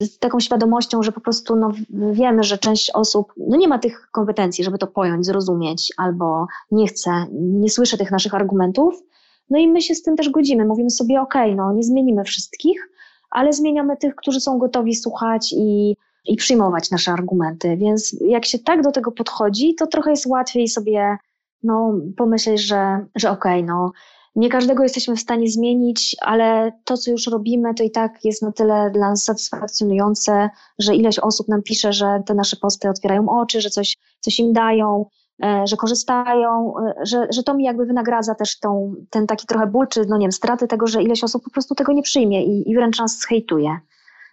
[0.00, 1.70] z taką świadomością, że po prostu no,
[2.12, 6.86] wiemy, że część osób no, nie ma tych kompetencji, żeby to pojąć, zrozumieć, albo nie
[6.86, 9.02] chce, nie słyszy tych naszych argumentów.
[9.50, 10.64] No i my się z tym też godzimy.
[10.64, 12.88] Mówimy sobie, ok, no nie zmienimy wszystkich,
[13.30, 17.76] ale zmieniamy tych, którzy są gotowi słuchać i, i przyjmować nasze argumenty.
[17.76, 21.16] Więc jak się tak do tego podchodzi, to trochę jest łatwiej sobie
[21.62, 23.92] no, pomyśleć, że, że okej, no
[24.34, 28.42] nie każdego jesteśmy w stanie zmienić, ale to, co już robimy, to i tak jest
[28.42, 33.28] na tyle dla nas satysfakcjonujące, że ileś osób nam pisze, że te nasze posty otwierają
[33.28, 35.06] oczy, że coś, coś im dają,
[35.44, 39.66] e, że korzystają, e, że, że to mi jakby wynagradza też tą, ten taki trochę
[39.66, 42.44] ból, czy no nie wiem, straty tego, że ileś osób po prostu tego nie przyjmie
[42.44, 43.78] i, i wręcz nas hejtuje.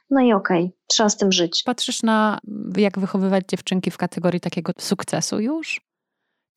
[0.09, 1.63] No i okej, okay, trzeba z tym żyć.
[1.65, 2.39] Patrzysz na
[2.77, 5.81] jak wychowywać dziewczynki w kategorii takiego sukcesu już?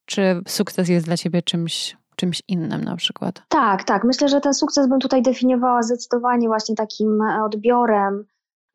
[0.05, 3.41] Czy sukces jest dla ciebie czymś czymś innym na przykład.
[3.49, 4.03] Tak, tak.
[4.03, 8.25] Myślę, że ten sukces bym tutaj definiowała zdecydowanie właśnie takim e, odbiorem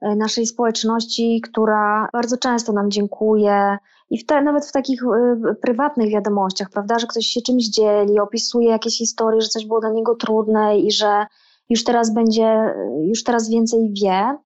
[0.01, 3.78] e, naszej społeczności, która bardzo często nam dziękuje
[4.11, 8.20] i w te, nawet w takich y, prywatnych wiadomościach, prawda, że ktoś się czymś dzieli,
[8.20, 11.26] opisuje jakieś historie, że coś było dla niego trudne i że
[11.70, 14.36] już teraz będzie, już teraz więcej wie.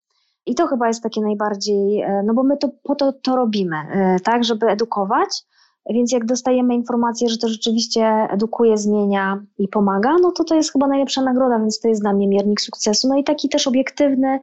[0.47, 3.77] I to chyba jest takie najbardziej, no bo my to po to to robimy,
[4.25, 5.45] tak, żeby edukować,
[5.91, 10.73] więc jak dostajemy informację, że to rzeczywiście edukuje, zmienia i pomaga, no to to jest
[10.73, 13.09] chyba najlepsza nagroda, więc to jest dla mnie miernik sukcesu.
[13.09, 14.39] No i taki też obiektywny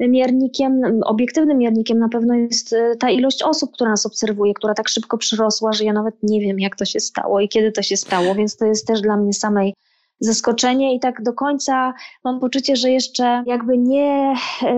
[0.00, 4.88] miernikiem, obiektywnym miernikiem na pewno jest e, ta ilość osób, która nas obserwuje, która tak
[4.88, 7.96] szybko przyrosła, że ja nawet nie wiem, jak to się stało i kiedy to się
[7.96, 9.74] stało, więc to jest też dla mnie samej
[10.24, 11.94] zaskoczenie i tak do końca
[12.24, 14.74] mam poczucie, że jeszcze jakby nie, e,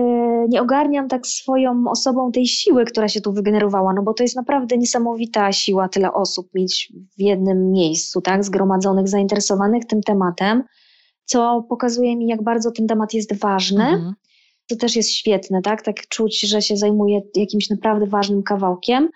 [0.49, 4.35] nie ogarniam tak swoją osobą tej siły, która się tu wygenerowała, no bo to jest
[4.35, 10.63] naprawdę niesamowita siła tyle osób mieć w jednym miejscu, tak, zgromadzonych, zainteresowanych tym tematem,
[11.25, 13.83] co pokazuje mi, jak bardzo ten temat jest ważny.
[13.83, 14.13] Mhm.
[14.67, 15.81] To też jest świetne, tak?
[15.81, 19.09] Tak czuć, że się zajmuje jakimś naprawdę ważnym kawałkiem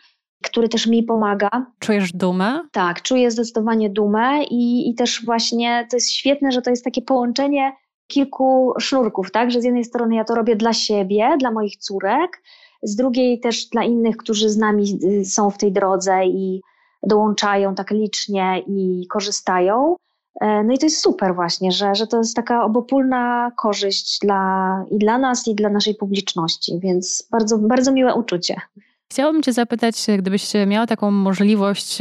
[0.44, 1.50] który też mi pomaga.
[1.80, 2.62] Czujesz dumę?
[2.72, 7.02] Tak, czuję zdecydowanie dumę i, i też właśnie to jest świetne, że to jest takie
[7.02, 7.74] połączenie
[8.08, 12.44] kilku sznurków, tak, że z jednej strony ja to robię dla siebie, dla moich córek,
[12.84, 16.62] z drugiej też dla innych, którzy z nami y, są w tej drodze i
[17.04, 19.96] dołączają tak licznie i korzystają.
[20.42, 24.86] E, no i to jest super właśnie, że, że to jest taka obopólna korzyść dla,
[24.92, 28.62] i dla nas, i dla naszej publiczności, więc bardzo, bardzo miłe uczucie.
[29.12, 31.98] Chciałabym Cię zapytać, gdybyś miała taką możliwość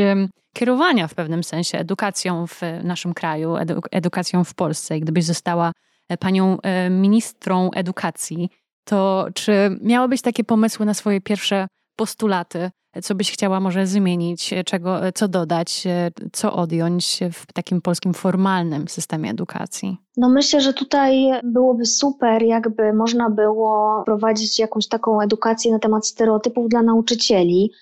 [0.54, 3.54] kierowania w pewnym sensie edukacją w naszym kraju,
[3.90, 5.72] edukacją w Polsce, i gdybyś została
[6.08, 8.50] e, panią e, ministrą edukacji,
[8.84, 12.70] to czy miałabyś takie pomysły na swoje pierwsze postulaty
[13.02, 15.84] co byś chciała może zmienić, czego, co dodać,
[16.32, 19.96] co odjąć w takim polskim formalnym systemie edukacji?
[20.16, 26.06] No myślę, że tutaj byłoby super, jakby można było prowadzić jakąś taką edukację na temat
[26.06, 27.72] stereotypów dla nauczycieli,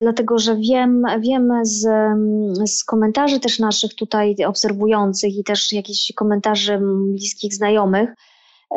[0.00, 1.88] dlatego że wiem, wiem z,
[2.64, 6.80] z komentarzy też naszych tutaj obserwujących i też jakichś komentarzy
[7.12, 8.10] bliskich znajomych,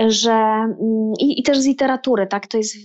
[0.08, 2.76] że mm, i, i też z literatury, tak, to jest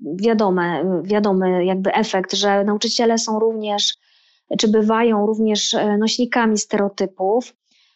[0.00, 3.94] wiadome, wiadomy jakby efekt, że nauczyciele są również,
[4.58, 7.54] czy bywają również e, nośnikami stereotypów,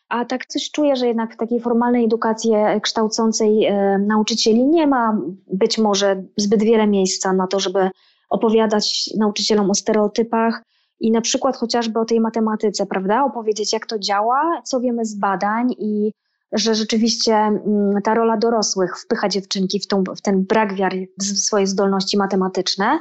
[0.09, 2.51] a tak coś czuję, że jednak w takiej formalnej edukacji
[2.83, 5.19] kształcącej e, nauczycieli nie ma
[5.53, 7.91] być może zbyt wiele miejsca na to, żeby
[8.31, 10.63] opowiadać nauczycielom o stereotypach
[11.01, 13.25] i na przykład chociażby o tej matematyce, prawda?
[13.25, 16.13] Opowiedzieć, jak to działa, co wiemy z badań i
[16.53, 21.25] że rzeczywiście mm, ta rola dorosłych wpycha dziewczynki w, tą, w ten brak wiary w
[21.25, 23.01] swoje zdolności matematyczne.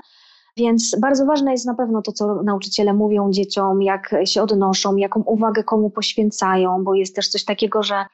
[0.57, 5.21] Więc bardzo ważne jest na pewno to, co nauczyciele mówią dzieciom, jak się odnoszą, jaką
[5.21, 8.05] uwagę komu poświęcają, bo jest też coś takiego, że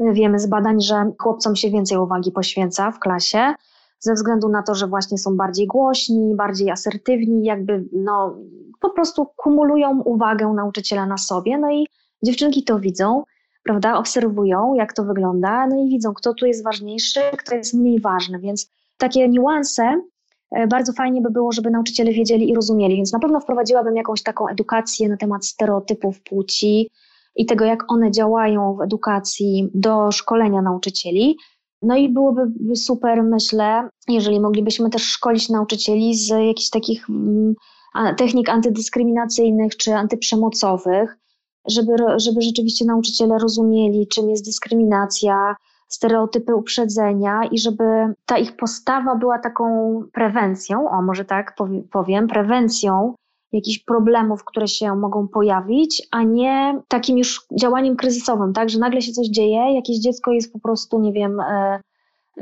[0.00, 3.54] wiemy z badań, że chłopcom się więcej uwagi poświęca w klasie,
[3.98, 8.36] ze względu na to, że właśnie są bardziej głośni, bardziej asertywni, jakby no,
[8.80, 11.58] po prostu kumulują uwagę nauczyciela na sobie.
[11.58, 11.86] No i
[12.22, 13.24] dziewczynki to widzą,
[13.62, 13.98] prawda?
[13.98, 18.38] Obserwują, jak to wygląda, no i widzą, kto tu jest ważniejszy, kto jest mniej ważny.
[18.38, 20.02] Więc takie niuanse
[20.50, 22.96] e, bardzo fajnie by było, żeby nauczyciele wiedzieli i rozumieli.
[22.96, 26.90] Więc na pewno wprowadziłabym jakąś taką edukację na temat stereotypów płci
[27.36, 31.36] i tego, jak one działają w edukacji do szkolenia nauczycieli.
[31.82, 37.54] No i byłoby super, myślę, jeżeli moglibyśmy też szkolić nauczycieli z jakichś takich mm,
[38.16, 41.18] technik antydyskryminacyjnych czy antyprzemocowych,
[41.66, 45.56] żeby, żeby rzeczywiście nauczyciele rozumieli, czym jest dyskryminacja,
[45.88, 47.84] stereotypy uprzedzenia i żeby
[48.26, 49.64] ta ich postawa była taką
[50.12, 51.54] prewencją, o może tak
[51.92, 53.14] powiem, prewencją
[53.52, 59.02] jakichś problemów, które się mogą pojawić, a nie takim już działaniem kryzysowym, tak, że nagle
[59.02, 61.80] się coś dzieje, jakieś dziecko jest po prostu, nie wiem, e,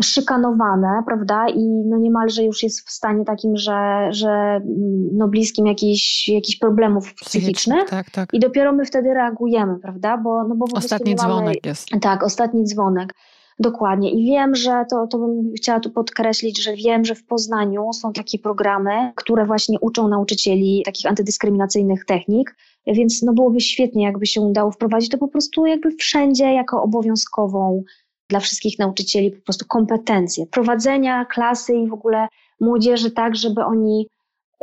[0.03, 5.67] szykanowane, prawda, i no niemalże już jest w stanie takim, że, że mm, no bliskim
[5.67, 8.29] jakichś, jakichś problemów psychicznych tak, tak.
[8.35, 11.89] i dopiero my wtedy reagujemy, prawda, bo, no bo Ostatni dzwonek mamy, jest.
[12.01, 13.15] Tak, ostatni dzwonek.
[13.59, 14.11] Dokładnie.
[14.11, 18.13] I wiem, że to, to bym chciała tu podkreślić, że wiem, że w Poznaniu są
[18.13, 24.41] takie programy, które właśnie uczą nauczycieli takich antydyskryminacyjnych technik, więc no byłoby świetnie, jakby się
[24.41, 27.83] udało wprowadzić to po prostu jakby wszędzie jako obowiązkową
[28.31, 32.29] dla wszystkich nauczycieli po prostu kompetencje prowadzenia klasy i w ogóle
[32.61, 34.07] młodzieży tak, żeby oni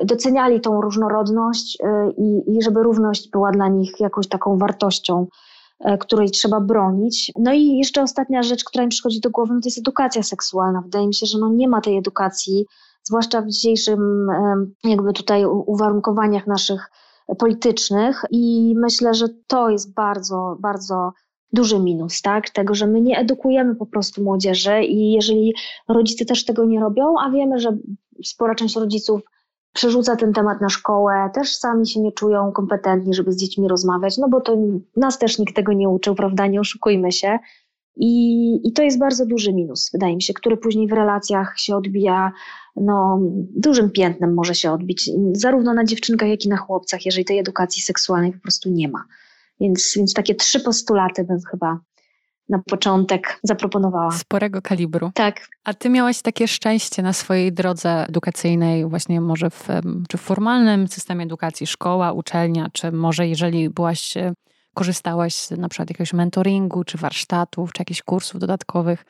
[0.03, 1.87] doceniali tą różnorodność y,
[2.17, 5.27] i, i żeby równość była dla nich jakąś taką wartością,
[5.85, 7.31] y, której trzeba bronić.
[7.39, 10.81] No i jeszcze ostatnia rzecz, która mi przychodzi do głowy, no to jest edukacja seksualna.
[10.81, 12.65] Wydaje mi się, że no nie ma tej edukacji,
[13.03, 14.27] zwłaszcza w dzisiejszym
[14.83, 16.91] jakby tutaj uwarunkowaniach naszych
[17.39, 21.11] politycznych i myślę, że to jest bardzo, bardzo
[21.53, 22.49] duży minus, tak?
[22.49, 25.53] Tego, że my nie edukujemy po prostu młodzieży i jeżeli
[25.87, 27.77] rodzice też tego nie robią, a wiemy, że
[28.23, 29.21] spora część rodziców
[29.73, 34.17] przerzuca ten temat na szkołę, też sami się nie czują kompetentni, żeby z dziećmi rozmawiać,
[34.17, 34.57] no bo to
[34.95, 36.47] nas też nikt tego nie uczył, prawda?
[36.47, 37.39] Nie oszukujmy się.
[37.99, 41.75] I, I to jest bardzo duży minus, wydaje mi się, który później w relacjach się
[41.75, 42.31] odbija,
[42.75, 43.19] no,
[43.55, 47.81] dużym piętnem może się odbić, zarówno na dziewczynkach, jak i na chłopcach, jeżeli tej edukacji
[47.81, 49.03] seksualnej po prostu nie ma.
[49.59, 51.79] Więc, więc takie trzy postulaty bym chyba
[52.49, 54.11] na początek zaproponowała.
[54.11, 55.11] Sporego kalibru.
[55.13, 55.47] Tak.
[55.63, 59.67] A ty miałaś takie szczęście na swojej drodze edukacyjnej, właśnie może w,
[60.09, 64.33] czy w formalnym systemie edukacji, szkoła, uczelnia, czy może jeżeli byłaś, e,
[64.75, 69.05] korzystałaś z na przykład jakiegoś mentoringu, czy warsztatów, czy jakichś kursów dodatkowych,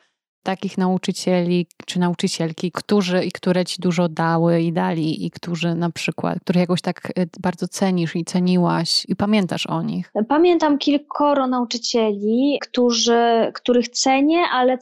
[0.48, 5.90] takich nauczycieli czy nauczycielki, którzy i które ci dużo dały i dali, i którzy na
[5.90, 10.12] przykład, których jakoś tak y, bardzo cenisz i ceniłaś i pamiętasz o nich?
[10.28, 14.78] Pamiętam kilkoro nauczycieli, którzy, których cenię, ale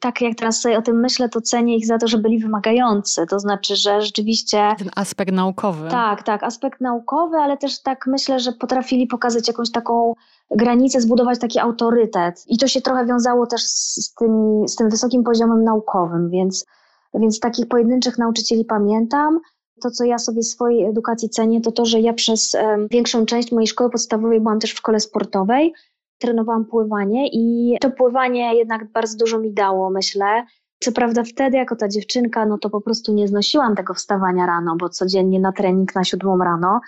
[0.00, 3.26] tak jak teraz sobie o tym myślę, to cenię ich za to, że byli wymagający.
[3.26, 4.74] To znaczy, że rzeczywiście.
[4.78, 5.88] Ten aspekt naukowy.
[5.88, 10.14] Tak, tak, aspekt naukowy, ale też tak myślę, że potrafili pokazać jakąś taką
[10.50, 12.44] granice, zbudować taki autorytet.
[12.48, 16.66] I to się trochę wiązało też z, tymi, z tym wysokim poziomem naukowym, więc,
[17.14, 19.40] więc takich pojedynczych nauczycieli pamiętam.
[19.82, 22.56] To, co ja sobie swojej edukacji cenię, to to, że ja przez
[22.90, 25.74] większą część mojej szkoły podstawowej byłam też w szkole sportowej,
[26.18, 30.44] trenowałam pływanie i to pływanie jednak bardzo dużo mi dało, myślę.
[30.80, 34.76] Co prawda wtedy, jako ta dziewczynka, no to po prostu nie znosiłam tego wstawania rano,
[34.76, 36.80] bo codziennie na trening na siódmą rano,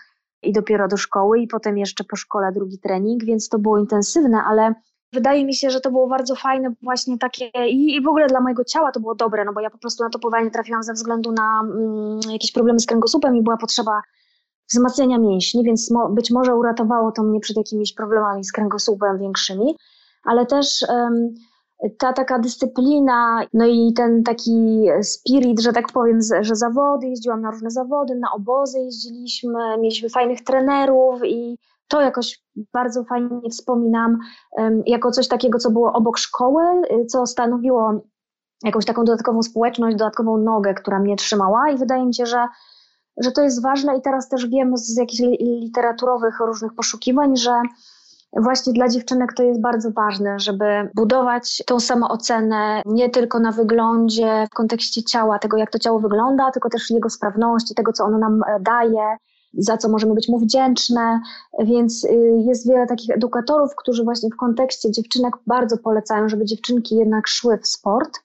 [0.42, 4.42] i dopiero do szkoły i potem jeszcze po szkole drugi trening, więc to było intensywne,
[4.42, 4.74] ale
[5.12, 8.40] wydaje mi się, że to było bardzo fajne właśnie takie i, i w ogóle dla
[8.40, 10.92] mojego ciała to było dobre, no bo ja po prostu na to pływanie trafiłam ze
[10.92, 14.02] względu na mm, jakieś problemy z kręgosłupem i była potrzeba
[14.72, 19.76] wzmacniania mięśni, więc mo, być może uratowało to mnie przed jakimiś problemami z kręgosłupem większymi,
[20.24, 20.84] ale też
[21.98, 27.50] ta taka dyscyplina, no i ten taki spirit, że tak powiem, że zawody, jeździłam na
[27.50, 31.58] różne zawody, na obozy jeździliśmy, mieliśmy fajnych trenerów i
[31.92, 34.18] to jakoś bardzo fajnie wspominam
[34.86, 36.62] jako coś takiego, co było obok szkoły,
[37.08, 38.02] co stanowiło
[38.64, 42.46] jakąś taką dodatkową społeczność, dodatkową nogę, która mnie trzymała i wydaje mi się, że,
[43.24, 47.62] że to jest ważne i teraz też wiem z jakichś literaturowych różnych poszukiwań, że
[48.36, 54.46] właśnie dla dziewczynek to jest bardzo ważne, żeby budować tą samoocenę nie tylko na wyglądzie,
[54.52, 58.18] w kontekście ciała, tego jak to ciało wygląda, tylko też jego sprawności, tego co ono
[58.18, 59.16] nam e, daje,
[59.54, 61.20] za co możemy być mu wdzięczne,
[61.64, 62.08] więc y,
[62.46, 67.58] jest wiele takich edukatorów, którzy właśnie w kontekście dziewczynek bardzo polecają, żeby dziewczynki jednak szły
[67.58, 68.20] w sport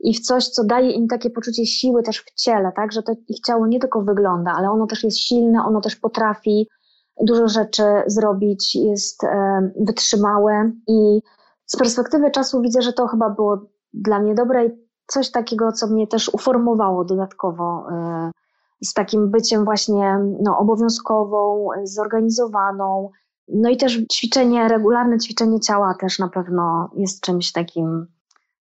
[0.00, 3.12] i w coś, co daje im takie poczucie siły też w ciele, tak, że to
[3.28, 6.68] ich ciało nie tylko wygląda, ale ono też jest silne, ono też potrafi
[7.20, 11.20] dużo rzeczy zrobić, jest e, wytrzymałe i
[11.66, 13.58] z perspektywy czasu widzę, że to chyba było
[13.92, 14.70] dla mnie dobre i
[15.06, 18.30] coś takiego, co mnie też uformowało dodatkowo e,
[18.84, 23.10] z takim byciem właśnie no, obowiązkową, zorganizowaną.
[23.48, 28.06] No i też ćwiczenie, regularne ćwiczenie ciała też na pewno jest czymś takim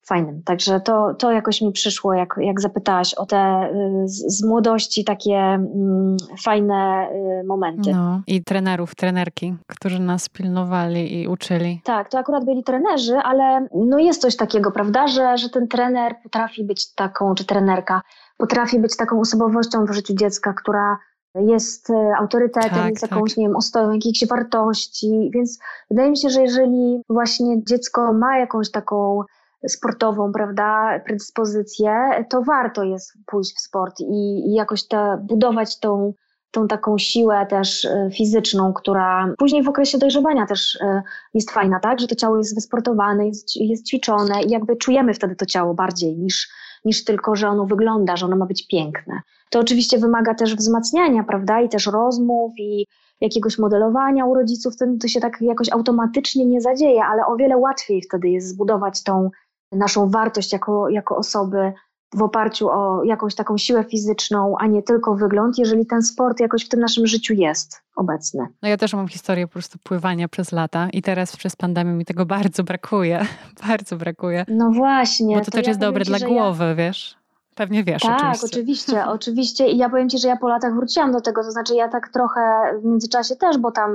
[0.10, 0.44] fajnym.
[0.44, 3.72] Także to, to jakoś mi przyszło, jak, jak zapytałaś o te
[4.04, 7.10] y, z, z młodości takie mm, fajne
[7.42, 7.92] y, momenty.
[7.92, 11.82] No, i trenerów, trenerki, którzy nas pilnowali i uczyli.
[11.84, 16.16] Tak, to akurat byli trenerzy, ale no jest coś takiego, prawda, że, że ten trener
[16.24, 18.02] potrafi być taką, czy trenerka,
[18.40, 20.98] potrafi być taką osobowością w życiu dziecka, która
[21.36, 23.38] jest y, autorytetem, tak, jest jakąś, tak.
[23.38, 25.60] nie wiem, ostoją jakichś wartości, więc
[25.90, 29.24] wydaje mi się, że jeżeli właśnie dziecko ma jakąś taką
[29.68, 36.14] sportową, prawda, predyspozycję, to warto jest pójść w sport i, i jakoś te, budować tą,
[36.52, 41.02] tą taką siłę też e, fizyczną, która później w okresie dojrzewania też e,
[41.34, 45.36] jest fajna, tak, że to ciało jest wysportowane, jest, jest ćwiczone i jakby czujemy wtedy
[45.36, 46.50] to ciało bardziej niż,
[46.86, 49.22] niż tylko, że ono wygląda, że ono ma być piękne.
[49.50, 52.86] To oczywiście wymaga też wzmacniania, prawda, i też rozmów i
[53.22, 58.02] jakiegoś modelowania u rodziców, to się tak jakoś automatycznie nie zadzieje, ale o wiele łatwiej
[58.02, 59.30] wtedy jest zbudować tą
[59.72, 61.74] naszą wartość jako, jako osoby
[62.14, 66.66] w oparciu o jakąś taką siłę fizyczną, a nie tylko wygląd, jeżeli ten sport jakoś
[66.66, 68.48] w tym naszym życiu jest obecny.
[68.62, 72.06] No ja też mam historię po prostu pływania przez lata i teraz przez pandemię mi
[72.06, 73.26] tego bardzo brakuje.
[73.68, 74.46] bardzo brakuje.
[74.48, 75.36] No właśnie.
[75.36, 76.76] Bo to, to też ja jest dobre ci, dla głowy, ja...
[76.76, 77.16] wiesz?
[77.56, 78.02] Pewnie wiesz.
[78.02, 78.46] Tak, oczywiście.
[78.46, 79.70] oczywiście, oczywiście.
[79.70, 82.10] I ja powiem Ci, że ja po latach wróciłam do tego, to znaczy ja tak
[82.10, 82.42] trochę
[82.82, 83.92] w międzyczasie też, bo tam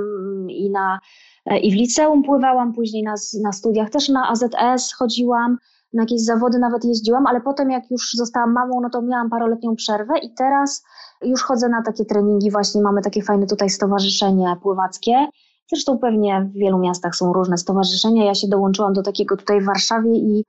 [0.49, 0.99] i na
[1.45, 5.57] E, I w liceum pływałam, później na, na studiach też na AZS chodziłam,
[5.95, 9.75] na jakieś zawody nawet jeździłam, ale potem jak już zostałam mamą, no to miałam paroletnią
[9.75, 10.83] przerwę i teraz
[11.21, 15.27] już chodzę na takie treningi, właśnie mamy takie fajne tutaj stowarzyszenie pływackie.
[15.69, 18.25] Zresztą pewnie w wielu miastach są różne stowarzyszenia.
[18.25, 20.45] Ja się dołączyłam do takiego tutaj w Warszawie i,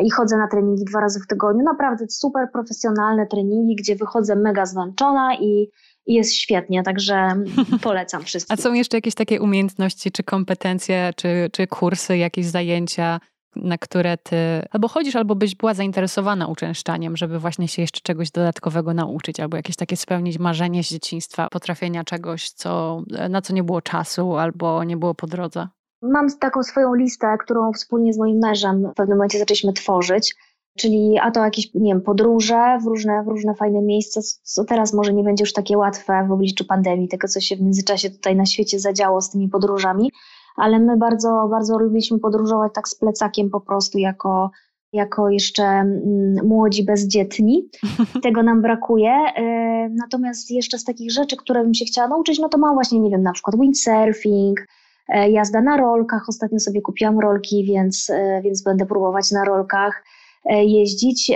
[0.00, 1.64] i chodzę na treningi dwa razy w tygodniu.
[1.64, 5.70] Naprawdę super profesjonalne treningi, gdzie wychodzę mega zmęczona i
[6.08, 7.34] i jest świetnie, także
[7.82, 8.56] polecam wszystkim.
[8.58, 13.20] A są jeszcze jakieś takie umiejętności, czy kompetencje, czy, czy kursy, jakieś zajęcia,
[13.56, 14.36] na które ty
[14.70, 19.56] albo chodzisz, albo byś była zainteresowana uczęszczaniem, żeby właśnie się jeszcze czegoś dodatkowego nauczyć, albo
[19.56, 24.84] jakieś takie spełnić marzenie z dzieciństwa, potrafienia czegoś, co, na co nie było czasu, albo
[24.84, 25.68] nie było po drodze?
[26.02, 30.34] Mam taką swoją listę, którą wspólnie z moim mężem w pewnym momencie zaczęliśmy tworzyć
[30.78, 34.94] czyli a to jakieś, nie wiem, podróże w różne, w różne fajne miejsca, co teraz
[34.94, 38.36] może nie będzie już takie łatwe w obliczu pandemii, tego co się w międzyczasie tutaj
[38.36, 40.12] na świecie zadziało z tymi podróżami,
[40.56, 44.50] ale my bardzo, bardzo lubiliśmy podróżować tak z plecakiem po prostu jako,
[44.92, 47.68] jako jeszcze mm, młodzi bezdzietni.
[48.22, 49.10] Tego nam brakuje.
[49.10, 49.42] E,
[49.88, 53.10] natomiast jeszcze z takich rzeczy, które bym się chciała nauczyć, no to mam właśnie, nie
[53.10, 54.60] wiem, na przykład windsurfing,
[55.08, 56.28] e, jazda na rolkach.
[56.28, 60.04] Ostatnio sobie kupiłam rolki, więc, e, więc będę próbować na rolkach.
[60.50, 61.32] Jeździć.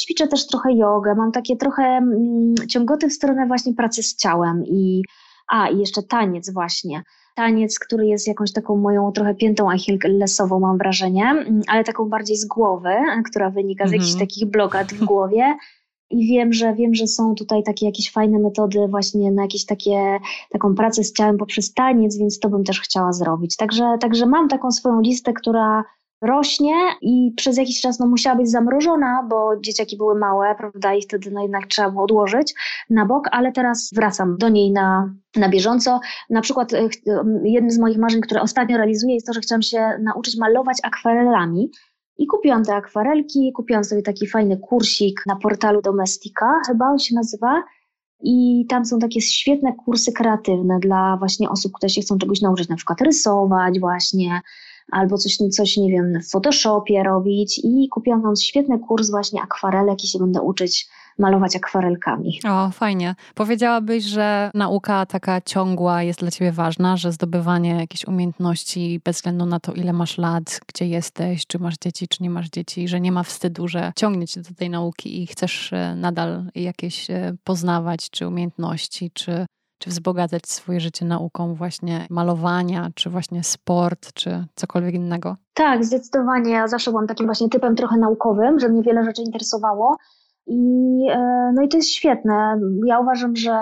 [0.00, 4.64] Ćwiczę też trochę jogę, mam takie trochę mm, ciągoty w stronę właśnie pracy z ciałem
[4.66, 5.02] i
[5.48, 7.02] a, i jeszcze taniec właśnie.
[7.34, 12.36] Taniec, który jest jakąś taką moją trochę piętą achillesową, mam wrażenie, mm, ale taką bardziej
[12.36, 12.94] z głowy,
[13.30, 14.28] która wynika z jakichś mhm.
[14.28, 15.56] takich blokad w głowie.
[16.10, 20.18] I wiem, że wiem, że są tutaj takie jakieś fajne metody właśnie na jakieś takie,
[20.50, 23.56] taką pracę z ciałem poprzez taniec, więc to bym też chciała zrobić.
[23.56, 25.84] Także, także mam taką swoją listę, która
[26.26, 31.02] rośnie i przez jakiś czas no, musiała być zamrożona, bo dzieciaki były małe, prawda, i
[31.02, 32.54] wtedy no, jednak trzeba było odłożyć
[32.90, 36.00] na bok, ale teraz wracam do niej na, na bieżąco.
[36.30, 36.88] Na przykład e,
[37.44, 41.70] jednym z moich marzeń, które ostatnio realizuję jest to, że chciałam się nauczyć malować akwarelami.
[42.18, 47.14] I kupiłam te akwarelki, kupiłam sobie taki fajny kursik na portalu Domestika, chyba on się
[47.14, 47.62] nazywa.
[48.22, 52.68] I tam są takie świetne kursy kreatywne dla właśnie osób, które się chcą czegoś nauczyć,
[52.68, 54.40] na przykład rysować właśnie,
[54.92, 57.60] albo coś, coś nie wiem, w Photoshopie robić.
[57.64, 62.40] I kupiłam tam świetny kurs właśnie akwarelek i się będę uczyć malować akwarelkami.
[62.48, 63.14] O, fajnie.
[63.34, 69.46] Powiedziałabyś, że nauka taka ciągła jest dla ciebie ważna, że zdobywanie jakichś umiejętności bez względu
[69.46, 73.00] na to, ile masz lat, gdzie jesteś, czy masz dzieci, czy nie masz dzieci, że
[73.00, 77.36] nie ma wstydu, że ciągnie cię do tej nauki i chcesz e, nadal jakieś e,
[77.44, 79.46] poznawać, czy umiejętności, czy
[79.84, 85.36] czy wzbogacać swoje życie nauką właśnie malowania, czy właśnie sport, czy cokolwiek innego?
[85.54, 86.50] Tak, zdecydowanie.
[86.50, 89.96] Ja zawsze byłam takim właśnie typem trochę naukowym, że mnie wiele rzeczy interesowało.
[90.46, 90.58] I,
[91.10, 92.60] e, no i to jest świetne.
[92.86, 93.58] Ja uważam, że,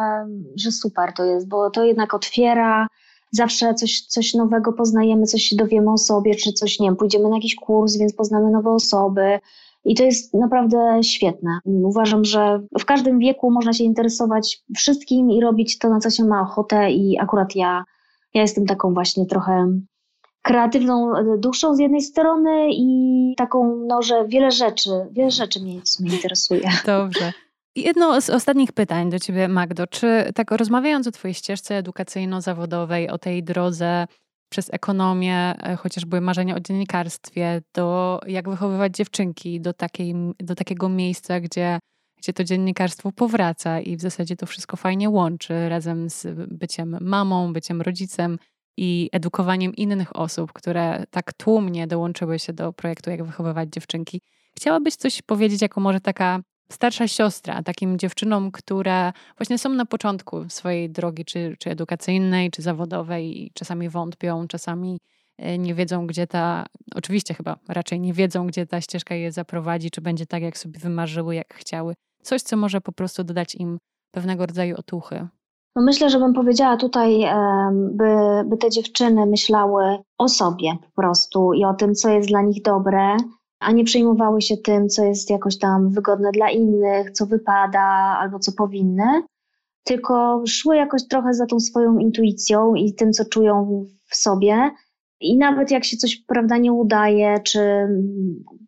[0.57, 2.87] że super to jest, bo to jednak otwiera,
[3.33, 7.29] zawsze coś, coś nowego poznajemy, coś się dowiemy o sobie, czy coś, nie wiem, pójdziemy
[7.29, 9.41] na jakiś kurs, więc poznamy nowe osoby.
[9.85, 11.59] I to jest naprawdę świetne.
[11.65, 16.25] Uważam, że w każdym wieku można się interesować wszystkim i robić to, na co się
[16.25, 17.85] ma ochotę, i akurat ja,
[18.35, 19.73] ja jestem taką właśnie trochę
[20.43, 25.89] kreatywną duszą z jednej strony i taką, no, że wiele rzeczy, wiele rzeczy mnie w
[25.89, 26.71] sumie interesuje.
[26.87, 27.33] Dobrze.
[27.77, 29.87] Jedno z ostatnich pytań do Ciebie, Magdo.
[29.87, 34.07] Czy tak rozmawiając o Twojej ścieżce edukacyjno-zawodowej, o tej drodze
[34.53, 40.89] przez ekonomię, e, chociażby marzenia o dziennikarstwie, do jak wychowywać dziewczynki do, takiej, do takiego
[40.89, 41.79] miejsca, gdzie,
[42.19, 47.53] gdzie to dziennikarstwo powraca i w zasadzie to wszystko fajnie łączy razem z byciem mamą,
[47.53, 48.39] byciem rodzicem,
[48.77, 54.21] i edukowaniem innych osób, które tak tłumnie dołączyły się do projektu Jak wychowywać dziewczynki.
[54.57, 56.41] Chciałabyś coś powiedzieć jako może taka
[56.73, 62.63] starsza siostra, takim dziewczynom, które właśnie są na początku swojej drogi, czy, czy edukacyjnej, czy
[62.63, 64.99] zawodowej i czasami wątpią, czasami
[65.39, 69.91] e, nie wiedzą, gdzie ta, oczywiście chyba raczej nie wiedzą, gdzie ta ścieżka je zaprowadzi,
[69.91, 71.95] czy będzie tak, jak sobie wymarzyły, jak chciały.
[72.23, 73.79] Coś, co może po prostu dodać im
[74.11, 75.29] pewnego rodzaju otuchy.
[75.77, 77.27] No myślę, że bym powiedziała tutaj,
[77.73, 78.15] by,
[78.47, 82.63] by te dziewczyny myślały o sobie po prostu i o tym, co jest dla nich
[82.63, 83.17] dobre,
[83.63, 87.81] a nie przejmowały się tym, co jest jakoś tam wygodne dla innych, co wypada
[88.21, 89.23] albo co powinny,
[89.85, 94.71] tylko szły jakoś trochę za tą swoją intuicją i tym, co czują w sobie.
[95.21, 97.89] I nawet jak się coś, prawda, nie udaje, czy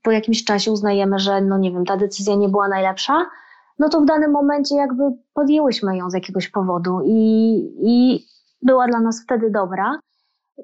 [0.03, 3.27] po jakimś czasie uznajemy, że, no nie wiem, ta decyzja nie była najlepsza,
[3.79, 5.03] no to w danym momencie jakby
[5.35, 8.25] podjęłyśmy ją z jakiegoś powodu i, i
[8.63, 9.99] była dla nas wtedy dobra.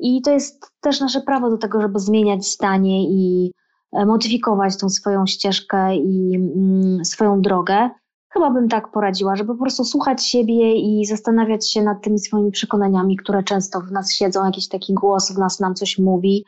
[0.00, 3.52] I to jest też nasze prawo do tego, żeby zmieniać zdanie i
[3.92, 7.90] modyfikować tą swoją ścieżkę i mm, swoją drogę.
[8.32, 12.50] Chyba bym tak poradziła, żeby po prostu słuchać siebie i zastanawiać się nad tymi swoimi
[12.50, 16.44] przekonaniami, które często w nas siedzą, jakiś taki głos w nas nam coś mówi.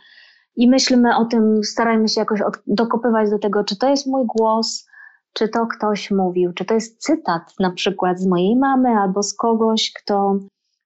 [0.57, 4.87] I myślmy o tym, starajmy się jakoś dokopywać do tego, czy to jest mój głos,
[5.33, 9.35] czy to ktoś mówił, czy to jest cytat na przykład z mojej mamy albo z
[9.35, 10.39] kogoś, kto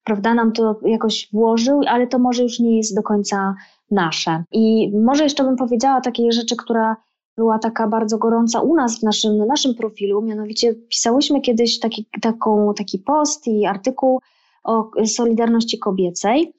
[0.04, 3.54] prawda, nam to jakoś włożył, ale to może już nie jest do końca
[3.90, 4.44] nasze.
[4.52, 6.96] I może jeszcze bym powiedziała takiej rzeczy, która
[7.36, 12.74] była taka bardzo gorąca u nas w naszym, naszym profilu, mianowicie pisałyśmy kiedyś taki, taką,
[12.74, 14.20] taki post i artykuł
[14.64, 16.52] o Solidarności Kobiecej.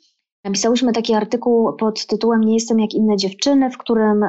[0.44, 4.26] Napisałyśmy taki artykuł pod tytułem Nie jestem jak inne dziewczyny, w którym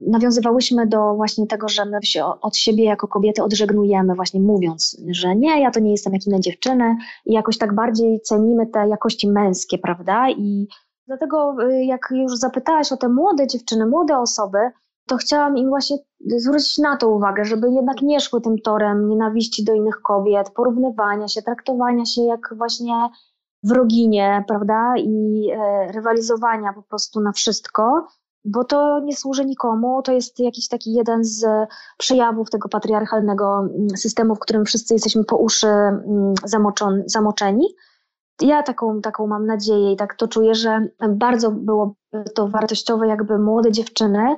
[0.00, 5.36] nawiązywałyśmy do właśnie tego, że my się od siebie jako kobiety odżegnujemy, właśnie mówiąc, że
[5.36, 9.28] nie, ja to nie jestem jak inne dziewczyny i jakoś tak bardziej cenimy te jakości
[9.28, 10.30] męskie, prawda?
[10.30, 10.66] I
[11.10, 14.58] dlatego y, jak już zapytałaś o te młode dziewczyny, młode osoby,
[15.08, 15.96] to chciałam im właśnie
[16.36, 21.28] zwrócić na to uwagę, żeby jednak nie szły tym torem nienawiści do innych kobiet, porównywania
[21.28, 23.08] się, traktowania się jak właśnie
[23.62, 24.94] wroginie, prawda?
[24.96, 28.06] I e, rywalizowania po prostu na wszystko,
[28.44, 30.02] bo to nie służy nikomu.
[30.02, 31.44] To jest jakiś taki jeden z
[31.98, 36.34] przejawów tego patriarchalnego mm, systemu, w którym wszyscy jesteśmy po uszy mm,
[37.06, 37.74] zamoczeni.
[38.40, 41.94] Ja taką, taką mam nadzieję i tak to czuję, że bardzo było
[42.34, 44.36] to wartościowe, jakby młode dziewczyny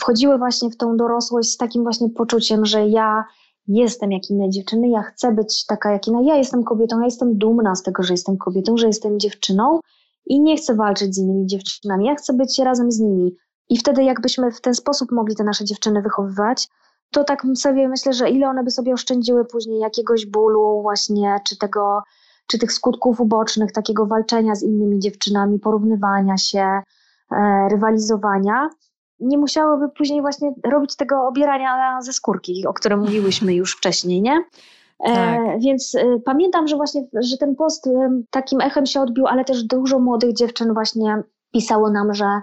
[0.00, 3.24] wchodziły właśnie w tą dorosłość z takim właśnie poczuciem, że ja
[3.68, 7.38] jestem jak inne dziewczyny, ja chcę być taka jak inna, ja jestem kobietą, ja jestem
[7.38, 9.80] dumna z tego, że jestem kobietą, że jestem dziewczyną
[10.26, 13.36] i nie chcę walczyć z innymi dziewczynami, ja chcę być razem z nimi.
[13.68, 16.68] I wtedy jakbyśmy w ten sposób mogli te nasze dziewczyny wychowywać,
[17.12, 21.58] to tak sobie myślę, że ile one by sobie oszczędziły później jakiegoś bólu właśnie, czy
[21.58, 22.02] tego,
[22.46, 26.82] czy tych skutków ubocznych, takiego walczenia z innymi dziewczynami, porównywania się,
[27.32, 28.68] e, rywalizowania.
[29.20, 34.44] Nie musiałyby później właśnie robić tego obierania ze skórki, o którym mówiłyśmy już wcześniej, nie?
[35.04, 35.60] E, tak.
[35.60, 39.64] więc e, pamiętam, że właśnie, że ten post e, takim echem się odbił, ale też
[39.64, 41.22] dużo młodych dziewczyn właśnie
[41.52, 42.40] pisało nam, że,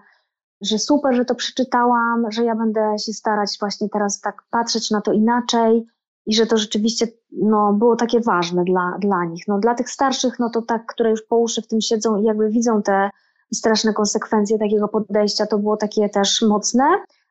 [0.62, 5.02] że super, że to przeczytałam, że ja będę się starać właśnie teraz tak patrzeć na
[5.02, 5.86] to inaczej
[6.26, 9.44] i że to rzeczywiście no, było takie ważne dla, dla nich.
[9.48, 12.24] No, dla tych starszych, no to tak, które już po uszy w tym siedzą i
[12.24, 13.10] jakby widzą te
[13.54, 16.84] straszne konsekwencje takiego podejścia, to było takie też mocne,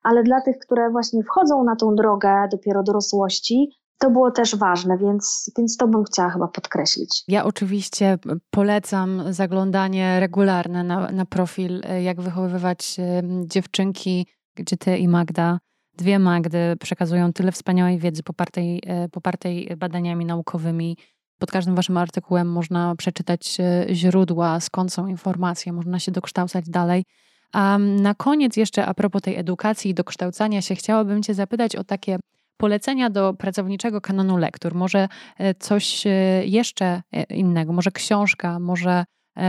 [0.03, 4.99] ale dla tych, które właśnie wchodzą na tą drogę dopiero dorosłości, to było też ważne,
[4.99, 7.24] więc, więc to bym chciała chyba podkreślić.
[7.28, 8.18] Ja oczywiście
[8.51, 12.97] polecam zaglądanie regularne na, na profil, jak wychowywać
[13.45, 14.26] dziewczynki,
[14.57, 15.59] gdzie ty i Magda,
[15.95, 20.97] dwie Magdy przekazują tyle wspaniałej wiedzy popartej, e, popartej badaniami naukowymi.
[21.38, 23.57] Pod każdym waszym artykułem można przeczytać
[23.90, 27.05] źródła, skąd są informacje, można się dokształcać dalej.
[27.53, 31.84] A na koniec jeszcze a propos tej edukacji i dokształcania się, chciałabym cię zapytać o
[31.84, 32.18] takie
[32.57, 34.74] polecenia do pracowniczego kanonu lektur.
[34.74, 36.11] Może e, coś e,
[36.45, 39.05] jeszcze e, innego, może książka, może,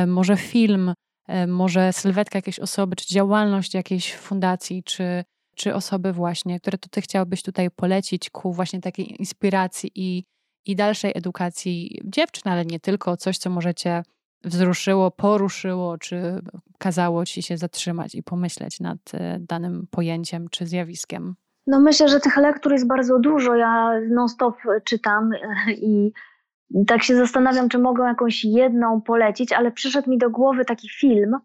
[0.08, 0.94] może film,
[1.48, 5.24] może sylwetka jakiejś osoby, czy działalność jakiejś fundacji, czy,
[5.56, 10.24] czy osoby właśnie, które to ty chciałabyś tutaj polecić ku właśnie takiej inspiracji i,
[10.66, 14.04] i dalszej edukacji dziewczyn, ale nie tylko, coś, co możecie
[14.44, 16.42] wzruszyło, poruszyło, czy
[16.78, 18.98] kazało ci się zatrzymać i pomyśleć nad
[19.40, 21.36] danym pojęciem czy zjawiskiem?
[21.68, 23.56] No myślę, że tych lektur jest bardzo dużo.
[23.56, 25.30] Ja non-stop czytam
[25.78, 26.12] i
[26.88, 31.36] tak się zastanawiam, czy mogę jakąś jedną polecić, ale przyszedł mi do głowy taki film,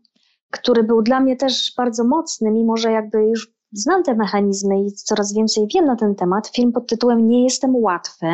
[0.50, 4.92] który był dla mnie też bardzo mocny, mimo że jakby już znam te mechanizmy i
[4.92, 6.48] coraz więcej wiem na ten temat.
[6.48, 8.26] Film pod tytułem Nie jestem łatwy,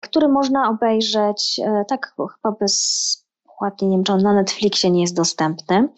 [0.00, 5.16] który można obejrzeć e, tak chyba bezpłatnie, nie wiem czy on na Netflixie nie jest
[5.16, 5.88] dostępny.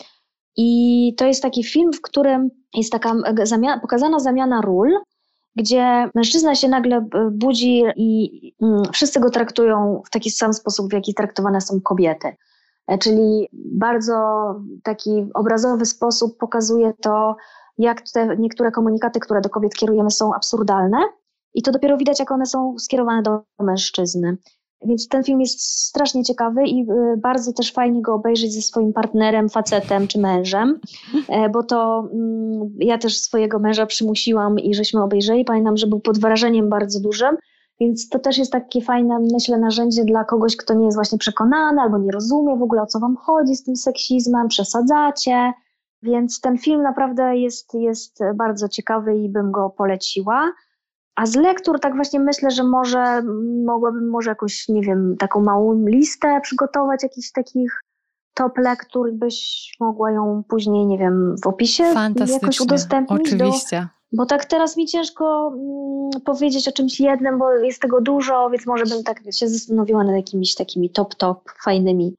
[0.57, 4.99] I to jest taki film, w którym jest taka zamiana, pokazana zamiana ról,
[5.57, 10.93] gdzie mężczyzna się nagle budzi i mm, wszyscy go traktują w taki sam sposób, w
[10.93, 12.37] jaki traktowane są kobiety.
[12.87, 14.15] E, czyli bardzo
[14.83, 17.37] taki obrazowy sposób pokazuje to,
[17.81, 20.99] jak te niektóre komunikaty, które do kobiet kierujemy, są absurdalne.
[21.55, 24.37] I to dopiero widać, jak one są skierowane do mężczyzny.
[24.85, 28.93] Więc ten film jest strasznie ciekawy i y, bardzo też fajnie go obejrzeć ze swoim
[28.93, 30.81] partnerem, facetem czy mężem,
[31.29, 35.45] e, bo to mm, ja też swojego męża przymusiłam i żeśmy obejrzeli.
[35.45, 37.37] Pamiętam, że był pod wrażeniem bardzo dużym,
[37.81, 41.81] więc to też jest takie fajne, myślę, narzędzie dla kogoś, kto nie jest właśnie przekonany
[41.81, 45.53] albo nie rozumie w ogóle o co wam chodzi z tym seksizmem, przesadzacie.
[46.03, 50.53] Więc ten film naprawdę jest, jest bardzo ciekawy i bym go poleciła.
[51.17, 53.23] A z lektur tak właśnie myślę, że może
[53.65, 57.81] mogłabym może jakąś, nie wiem, taką małą listę przygotować jakichś takich
[58.35, 61.85] top lektur, byś mogła ją później, nie wiem, w opisie
[62.27, 63.21] jakoś udostępnić.
[63.21, 63.89] Oczywiście.
[64.13, 68.51] Do, bo tak teraz mi ciężko mm, powiedzieć o czymś jednym, bo jest tego dużo,
[68.51, 72.15] więc może bym tak się zastanowiła nad jakimiś takimi top, top, fajnymi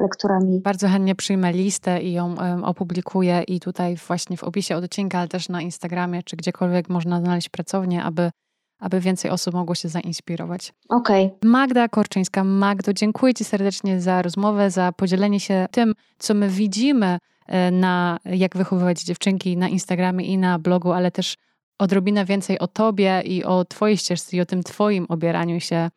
[0.00, 0.60] lekturami.
[0.60, 5.48] Bardzo chętnie przyjmę listę i ją opublikuję i tutaj właśnie w opisie odcinka, ale też
[5.48, 8.30] na Instagramie, czy gdziekolwiek można znaleźć pracownię, aby,
[8.78, 10.72] aby więcej osób mogło się zainspirować.
[10.88, 11.26] Okej.
[11.26, 11.50] Okay.
[11.50, 12.44] Magda Korczyńska.
[12.44, 18.18] Magdo, dziękuję Ci serdecznie za rozmowę, za podzielenie się tym, co my widzimy e, na
[18.24, 21.36] jak wychowywać dziewczynki na Instagramie i na blogu, ale też
[21.78, 25.90] odrobinę więcej o Tobie i o Twojej ścieżce i o tym Twoim obieraniu się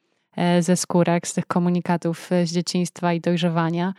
[0.59, 3.93] ze skórek, z tych komunikatów e, z dzieciństwa i dojrzewania.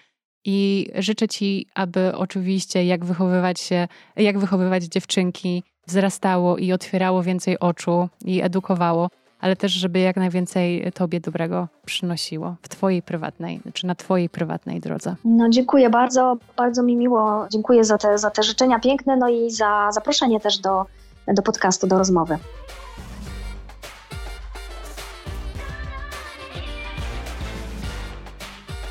[0.45, 7.59] I życzę Ci, aby oczywiście jak wychowywać się, jak wychowywać dziewczynki wzrastało i otwierało więcej
[7.59, 9.09] oczu i edukowało,
[9.41, 14.81] ale też, żeby jak najwięcej Tobie dobrego przynosiło w Twojej prywatnej, czy na Twojej prywatnej
[14.81, 15.17] drodze.
[15.25, 17.47] No dziękuję bardzo, bardzo mi miło.
[17.51, 20.87] Dziękuję za te, za te życzenia piękne, no i za zaproszenie też do,
[21.27, 22.39] do podcastu, do rozmowy.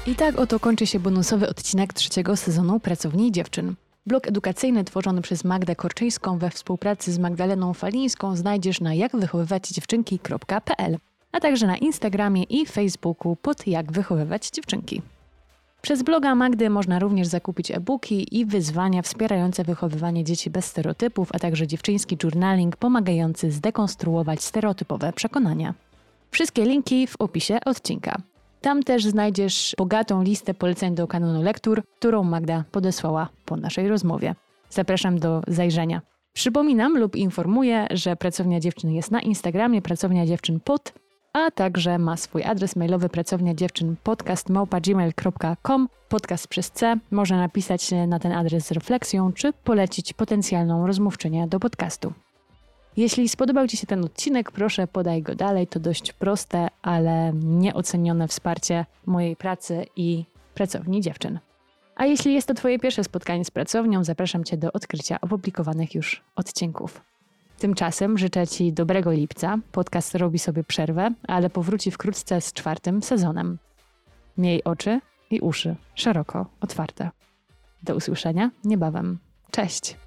[0.08, 3.76] I tak oto kończy się bonusowy odcinek trzeciego sezonu Pracowni Dziewczyn.
[4.06, 10.98] Blog edukacyjny tworzony przez Magdę Korczyńską we współpracy z Magdaleną Falińską znajdziesz na jakwychowywaćdziewczynki.pl,
[11.32, 15.02] a także na Instagramie i Facebooku pod Jak wychowywać dziewczynki.
[15.82, 21.40] Przez bloga Magdy można również zakupić e-booki i wyzwania wspierające wychowywanie dzieci bez stereotypów, a
[21.40, 25.74] także dziewczyński journaling pomagający zdekonstruować stereotypowe przekonania.
[26.32, 28.22] Wszystkie linki w opisie odcinka.
[28.64, 34.36] Tam też znajdziesz bogatą listę poleceń do kanonu lektur, którą Magda podesłała po naszej rozmowie.
[34.70, 36.02] Zapraszam do zajrzenia.
[36.34, 40.94] Przypominam lub informuję, że Pracownia Dziewczyn jest na Instagramie Pracownia Dziewczyn pod,
[41.34, 46.96] a także ma swój adres mailowy pracownia dziewczyn podcast.gmail.com podcast przez C.
[47.12, 52.14] Można napisać na ten adres z refleksją, czy polecić potencjalną rozmówczynię do podcastu.
[52.98, 55.68] Jeśli spodobał Ci się ten odcinek, proszę podaj go dalej.
[55.68, 61.40] To dość proste, ale nieocenione wsparcie mojej pracy i pracowni dziewczyn.
[61.96, 66.24] A jeśli jest to Twoje pierwsze spotkanie z pracownią, zapraszam Cię do odkrycia opublikowanych już
[66.36, 67.02] odcinków.
[67.58, 69.58] Tymczasem życzę Ci dobrego lipca.
[69.72, 73.58] Podcast robi sobie przerwę, ale powróci wkrótce z czwartym sezonem.
[74.38, 75.00] Miej oczy
[75.30, 77.10] i uszy szeroko otwarte.
[77.84, 79.20] Do usłyszenia niebawem.
[79.52, 80.03] Cześć!